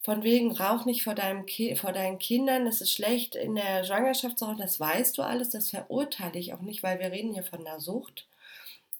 von 0.00 0.24
wegen 0.24 0.50
rauch 0.50 0.84
nicht 0.84 1.04
vor, 1.04 1.14
deinem 1.14 1.46
Ki 1.46 1.76
vor 1.76 1.92
deinen 1.92 2.18
Kindern, 2.18 2.64
das 2.66 2.80
ist 2.80 2.92
schlecht 2.92 3.36
in 3.36 3.54
der 3.54 3.84
Schwangerschaft 3.84 4.38
zu 4.38 4.44
rauchen, 4.44 4.58
das 4.58 4.80
weißt 4.80 5.16
du 5.16 5.22
alles, 5.22 5.50
das 5.50 5.70
verurteile 5.70 6.38
ich 6.38 6.52
auch 6.52 6.60
nicht, 6.60 6.82
weil 6.82 6.98
wir 6.98 7.12
reden 7.12 7.32
hier 7.32 7.44
von 7.44 7.64
der 7.64 7.80
Sucht. 7.80 8.26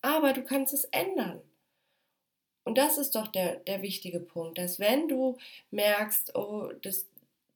Aber 0.00 0.32
du 0.32 0.42
kannst 0.42 0.72
es 0.72 0.84
ändern. 0.84 1.40
Und 2.64 2.78
das 2.78 2.98
ist 2.98 3.14
doch 3.14 3.26
der, 3.28 3.56
der 3.56 3.82
wichtige 3.82 4.20
Punkt, 4.20 4.58
dass 4.58 4.78
wenn 4.78 5.08
du 5.08 5.38
merkst, 5.70 6.34
oh, 6.36 6.70
das, 6.82 7.06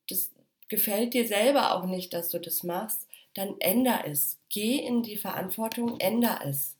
das 0.09 0.33
gefällt 0.69 1.15
dir 1.15 1.27
selber 1.27 1.75
auch 1.75 1.87
nicht, 1.87 2.13
dass 2.13 2.29
du 2.29 2.41
das 2.41 2.63
machst, 2.63 3.07
dann 3.35 3.61
änder 3.61 4.05
es. 4.07 4.39
Geh 4.49 4.79
in 4.79 5.03
die 5.03 5.17
Verantwortung, 5.17 6.01
änder 6.01 6.41
es. 6.45 6.77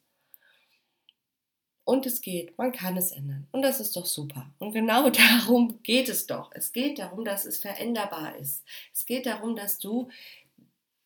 Und 1.85 2.05
es 2.05 2.21
geht, 2.21 2.59
man 2.59 2.73
kann 2.73 2.97
es 2.97 3.13
ändern. 3.13 3.47
Und 3.53 3.63
das 3.63 3.79
ist 3.79 3.95
doch 3.95 4.07
super. 4.07 4.51
Und 4.59 4.73
genau 4.73 5.09
darum 5.11 5.81
geht 5.85 6.09
es 6.09 6.27
doch. 6.27 6.51
Es 6.53 6.73
geht 6.73 6.99
darum, 6.99 7.25
dass 7.25 7.45
es 7.45 7.59
veränderbar 7.59 8.37
ist. 8.37 8.65
Es 8.93 9.07
geht 9.07 9.27
darum, 9.27 9.55
dass 9.55 9.79
du 9.79 10.09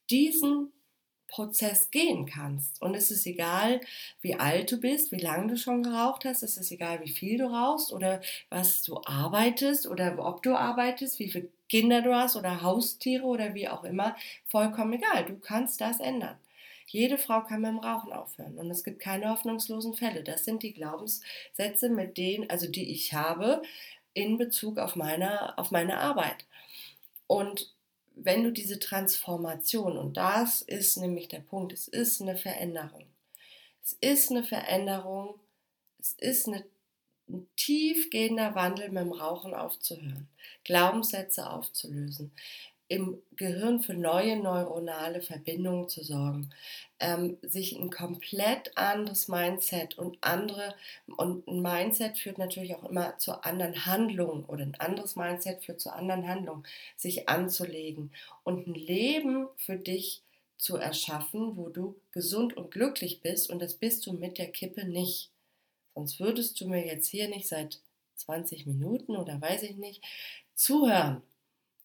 diesen 0.09 0.73
Prozess 1.31 1.91
gehen 1.91 2.27
kannst. 2.27 2.83
Und 2.83 2.95
es 2.95 3.11
ist 3.11 3.27
egal, 3.27 3.81
wie 4.21 4.35
alt 4.35 4.71
du 4.71 4.79
bist, 4.79 5.13
wie 5.13 5.21
lange 5.21 5.49
du 5.49 5.57
schon 5.57 5.83
geraucht 5.83 6.25
hast, 6.25 6.43
es 6.43 6.57
ist 6.57 6.71
egal, 6.71 7.01
wie 7.03 7.11
viel 7.11 7.39
du 7.39 7.47
rauchst 7.47 7.93
oder 7.93 8.21
was 8.51 8.83
du 8.83 9.01
arbeitest 9.05 9.87
oder 9.87 10.19
ob 10.19 10.43
du 10.43 10.55
arbeitest, 10.55 11.19
wie 11.19 11.31
viele 11.31 11.49
Kinder 11.69 12.03
du 12.03 12.15
hast 12.15 12.37
oder 12.37 12.63
Haustiere 12.63 13.25
oder 13.25 13.55
wie 13.55 13.69
auch 13.69 13.85
immer, 13.85 14.17
vollkommen 14.47 14.95
egal. 14.95 15.25
Du 15.25 15.39
kannst 15.39 15.81
das 15.81 16.01
ändern. 16.01 16.37
Jede 16.89 17.19
Frau 17.19 17.43
kann 17.43 17.63
dem 17.63 17.79
Rauchen 17.79 18.13
aufhören 18.13 18.59
und 18.59 18.69
es 18.69 18.83
gibt 18.83 18.99
keine 18.99 19.31
hoffnungslosen 19.31 19.95
Fälle. 19.95 20.25
Das 20.25 20.45
sind 20.45 20.65
die 20.65 20.73
Glaubenssätze, 20.73 21.89
mit 21.89 22.19
denen, 22.19 22.51
also 22.51 22.69
die 22.69 22.91
ich 22.91 23.15
habe 23.15 23.63
in 24.13 24.39
Bezug 24.39 24.79
auf 24.79 24.97
meine, 24.97 25.57
auf 25.57 25.71
meine 25.71 25.99
Arbeit. 25.99 26.47
Und 27.29 27.73
wenn 28.23 28.45
du 28.45 28.53
diese 28.53 28.79
Transformation, 28.79 29.97
und 29.97 30.17
das 30.17 30.63
ist 30.63 30.97
nämlich 30.97 31.29
der 31.29 31.41
Punkt, 31.41 31.73
es 31.73 31.89
ist 31.89 32.21
eine 32.21 32.37
Veränderung. 32.37 33.07
Es 33.83 33.97
ist 34.01 34.31
eine 34.31 34.45
Veränderung, 34.45 35.41
es 35.99 36.15
ist 36.19 36.47
eine, 36.47 36.65
ein 37.29 37.49
tiefgehender 37.57 38.55
Wandel 38.55 38.91
mit 38.91 39.03
dem 39.03 39.13
Rauchen 39.13 39.55
aufzuhören, 39.55 40.29
Glaubenssätze 40.65 41.49
aufzulösen, 41.49 42.33
im 42.91 43.23
Gehirn 43.37 43.81
für 43.81 43.95
neue 43.95 44.37
neuronale 44.37 45.23
Verbindungen 45.23 45.89
zu 45.89 46.03
sorgen, 46.03 46.51
ähm, 46.99 47.39
sich 47.41 47.79
ein 47.79 47.89
komplett 47.89 48.77
anderes 48.77 49.29
Mindset 49.29 49.97
und 49.97 50.19
andere 50.23 50.75
und 51.17 51.47
ein 51.47 51.63
Mindset 51.63 52.19
führt 52.19 52.39
natürlich 52.39 52.75
auch 52.75 52.91
immer 52.91 53.17
zu 53.19 53.45
anderen 53.45 53.87
Handlungen 53.87 54.45
oder 54.45 54.65
ein 54.65 54.75
anderes 54.75 55.15
Mindset 55.15 55.65
führt 55.65 55.81
zu 55.81 55.95
anderen 55.95 56.27
Handlungen, 56.27 56.65
sich 56.97 57.29
anzulegen 57.29 58.11
und 58.43 58.67
ein 58.67 58.75
Leben 58.75 59.47
für 59.57 59.77
dich 59.77 60.23
zu 60.59 60.77
erschaffen, 60.77 61.57
wo 61.57 61.69
du 61.69 61.95
gesund 62.11 62.57
und 62.57 62.73
glücklich 62.73 63.23
bist 63.23 63.51
und 63.51 63.63
das 63.63 63.75
bist 63.75 64.05
du 64.05 64.15
mit 64.15 64.37
der 64.37 64.51
Kippe 64.51 64.85
nicht. 64.85 65.31
Sonst 65.95 66.19
würdest 66.19 66.61
du 66.61 66.67
mir 66.67 66.85
jetzt 66.85 67.07
hier 67.07 67.29
nicht 67.29 67.47
seit 67.47 67.79
20 68.17 68.67
Minuten 68.67 69.15
oder 69.17 69.41
weiß 69.41 69.63
ich 69.63 69.77
nicht, 69.77 70.03
zuhören. 70.57 71.23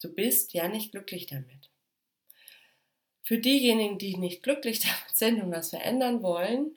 Du 0.06 0.14
bist 0.14 0.54
ja 0.54 0.68
nicht 0.68 0.92
glücklich 0.92 1.26
damit. 1.26 1.72
Für 3.24 3.40
diejenigen, 3.40 3.98
die 3.98 4.18
nicht 4.18 4.44
glücklich 4.44 4.80
damit 4.82 5.18
sind 5.18 5.42
und 5.42 5.52
was 5.52 5.72
verändern 5.72 6.22
wollen, 6.22 6.76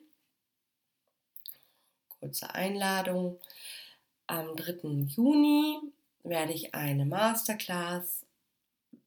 kurze 2.19 2.55
Einladung. 2.55 3.39
Am 4.25 4.55
3. 4.55 5.05
Juni 5.15 5.77
werde 6.23 6.53
ich 6.53 6.73
eine 6.73 7.05
Masterclass 7.05 8.25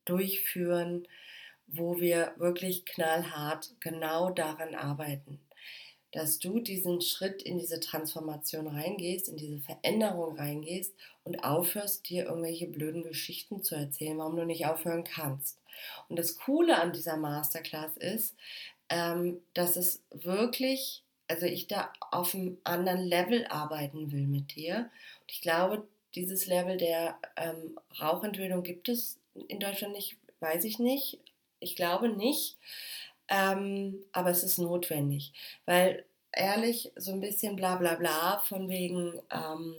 durchführen, 0.04 1.08
wo 1.66 1.98
wir 1.98 2.32
wirklich 2.36 2.84
knallhart 2.84 3.74
genau 3.80 4.30
daran 4.30 4.76
arbeiten, 4.76 5.40
dass 6.12 6.38
du 6.38 6.60
diesen 6.60 7.00
Schritt 7.00 7.42
in 7.42 7.58
diese 7.58 7.80
Transformation 7.80 8.66
reingehst, 8.66 9.28
in 9.28 9.36
diese 9.36 9.58
Veränderung 9.58 10.36
reingehst 10.36 10.94
und 11.24 11.42
aufhörst, 11.42 12.08
dir 12.08 12.26
irgendwelche 12.26 12.66
blöden 12.66 13.02
Geschichten 13.02 13.62
zu 13.62 13.74
erzählen, 13.74 14.18
warum 14.18 14.36
du 14.36 14.44
nicht 14.44 14.66
aufhören 14.66 15.04
kannst. 15.04 15.58
Und 16.08 16.18
das 16.18 16.36
Coole 16.36 16.78
an 16.78 16.92
dieser 16.92 17.16
Masterclass 17.16 17.96
ist, 17.96 18.36
ähm, 18.90 19.40
dass 19.54 19.76
es 19.76 20.02
wirklich, 20.10 21.02
also 21.28 21.46
ich 21.46 21.66
da 21.66 21.90
auf 22.10 22.34
einem 22.34 22.58
anderen 22.64 23.00
Level 23.00 23.46
arbeiten 23.46 24.12
will 24.12 24.26
mit 24.26 24.54
dir. 24.54 24.90
Und 25.22 25.32
ich 25.32 25.40
glaube, 25.40 25.86
dieses 26.14 26.46
Level 26.46 26.76
der 26.76 27.18
ähm, 27.36 27.78
Rauchentwöhnung 27.98 28.62
gibt 28.62 28.90
es 28.90 29.18
in 29.48 29.60
Deutschland 29.60 29.94
nicht, 29.94 30.18
weiß 30.40 30.64
ich 30.64 30.78
nicht. 30.78 31.18
Ich 31.58 31.74
glaube 31.76 32.10
nicht. 32.10 32.58
Ähm, 33.32 34.04
aber 34.12 34.28
es 34.28 34.44
ist 34.44 34.58
notwendig, 34.58 35.32
weil 35.64 36.04
ehrlich 36.32 36.92
so 36.96 37.12
ein 37.12 37.20
bisschen 37.20 37.56
bla 37.56 37.76
bla 37.76 37.94
bla 37.94 38.40
von 38.40 38.68
wegen, 38.68 39.18
ähm, 39.30 39.74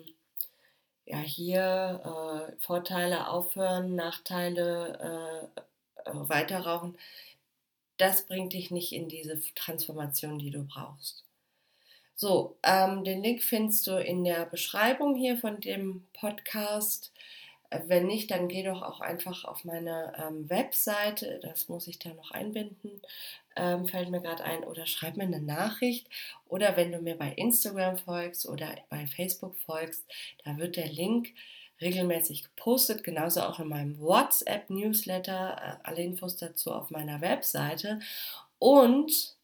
ja, 1.05 1.19
hier 1.19 2.01
äh, 2.03 2.61
Vorteile 2.63 3.29
aufhören, 3.29 3.93
Nachteile 3.95 5.51
äh, 5.55 6.09
äh, 6.09 6.29
weiterrauchen, 6.29 6.97
das 7.97 8.25
bringt 8.25 8.53
dich 8.53 8.71
nicht 8.71 8.91
in 8.91 9.07
diese 9.07 9.39
Transformation, 9.53 10.39
die 10.39 10.49
du 10.49 10.63
brauchst. 10.63 11.23
So, 12.15 12.57
ähm, 12.63 13.03
den 13.03 13.21
Link 13.21 13.43
findest 13.43 13.85
du 13.85 14.01
in 14.03 14.23
der 14.23 14.47
Beschreibung 14.47 15.15
hier 15.15 15.37
von 15.37 15.59
dem 15.59 16.07
Podcast. 16.13 17.11
Wenn 17.87 18.07
nicht, 18.07 18.31
dann 18.31 18.47
geh 18.47 18.63
doch 18.63 18.81
auch 18.81 18.99
einfach 18.99 19.45
auf 19.45 19.63
meine 19.63 20.13
ähm, 20.17 20.49
Webseite, 20.49 21.39
das 21.41 21.69
muss 21.69 21.87
ich 21.87 21.99
da 21.99 22.13
noch 22.13 22.31
einbinden, 22.31 23.01
ähm, 23.55 23.87
fällt 23.87 24.09
mir 24.09 24.21
gerade 24.21 24.43
ein, 24.43 24.63
oder 24.63 24.85
schreib 24.85 25.17
mir 25.17 25.23
eine 25.23 25.41
Nachricht. 25.41 26.07
Oder 26.47 26.77
wenn 26.77 26.91
du 26.91 26.99
mir 26.99 27.17
bei 27.17 27.31
Instagram 27.33 27.97
folgst 27.97 28.47
oder 28.47 28.75
bei 28.89 29.07
Facebook 29.07 29.55
folgst, 29.57 30.05
da 30.43 30.57
wird 30.57 30.75
der 30.75 30.87
Link 30.87 31.33
regelmäßig 31.81 32.43
gepostet, 32.43 33.03
genauso 33.03 33.41
auch 33.41 33.59
in 33.59 33.67
meinem 33.67 33.99
WhatsApp-Newsletter, 33.99 35.57
äh, 35.83 35.87
alle 35.87 36.03
Infos 36.03 36.37
dazu 36.37 36.71
auf 36.71 36.91
meiner 36.91 37.21
Webseite. 37.21 37.99
Und 38.59 39.35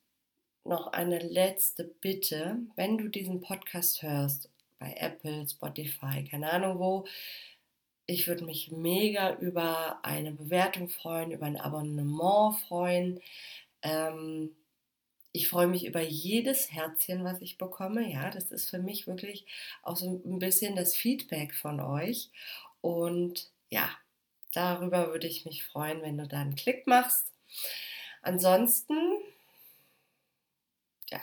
noch 0.64 0.88
eine 0.88 1.20
letzte 1.20 1.84
Bitte, 1.84 2.58
wenn 2.76 2.98
du 2.98 3.08
diesen 3.08 3.42
Podcast 3.42 4.02
hörst, 4.04 4.50
bei 4.80 4.94
Apple, 4.98 5.48
Spotify, 5.48 6.24
keine 6.24 6.52
Ahnung 6.52 6.80
wo, 6.80 7.06
ich 8.10 8.28
würde 8.28 8.44
mich 8.44 8.72
mega 8.72 9.36
über 9.36 10.00
eine 10.04 10.32
Bewertung 10.32 10.90
freuen, 10.90 11.32
über 11.32 11.46
ein 11.46 11.58
Abonnement 11.58 12.60
freuen. 12.68 13.22
Ähm, 13.84 14.56
ich 15.32 15.48
freue 15.48 15.68
mich 15.68 15.86
über 15.86 16.02
jedes 16.02 16.72
Herzchen, 16.72 17.24
was 17.24 17.40
ich 17.42 17.60
bekomme. 17.60 18.12
Ja, 18.12 18.32
das 18.32 18.52
ist 18.52 18.70
für 18.70 18.80
mich 18.80 19.06
wirklich 19.06 19.46
auch 19.84 19.96
so 19.96 20.22
ein 20.26 20.40
bisschen 20.40 20.76
das 20.76 20.96
Feedback 20.96 21.54
von 21.54 21.80
euch. 21.80 22.32
Und 22.82 23.52
ja, 23.70 23.90
darüber 24.54 25.10
würde 25.10 25.28
ich 25.28 25.46
mich 25.46 25.64
freuen, 25.64 26.02
wenn 26.02 26.18
du 26.18 26.28
da 26.28 26.40
einen 26.40 26.56
Klick 26.56 26.88
machst. 26.88 27.32
Ansonsten, 28.24 28.96
ja, 31.12 31.22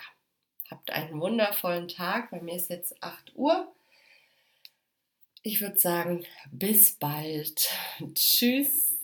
habt 0.70 0.90
einen 0.92 1.20
wundervollen 1.20 1.88
Tag. 1.88 2.31
Bei 2.31 2.40
mir 2.40 2.55
ist 2.55 2.70
jetzt 2.70 3.03
8 3.03 3.35
Uhr. 3.35 3.76
Ich 5.47 5.61
würde 5.61 5.79
sagen, 5.79 6.25
bis 6.51 6.91
bald. 6.97 7.69
Tschüss. 8.17 8.96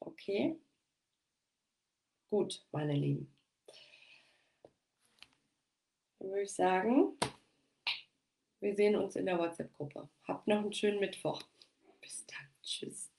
Okay? 0.00 0.58
Gut, 2.30 2.64
meine 2.72 2.94
Lieben. 2.94 3.34
Dann 6.18 6.28
würde 6.28 6.42
ich 6.42 6.52
sagen, 6.52 7.16
wir 8.60 8.74
sehen 8.74 8.96
uns 8.96 9.16
in 9.16 9.26
der 9.26 9.38
WhatsApp-Gruppe. 9.38 10.08
Habt 10.24 10.46
noch 10.46 10.58
einen 10.58 10.72
schönen 10.72 11.00
Mittwoch. 11.00 11.42
Bis 12.00 12.26
dann. 12.26 12.48
Tschüss. 12.62 13.09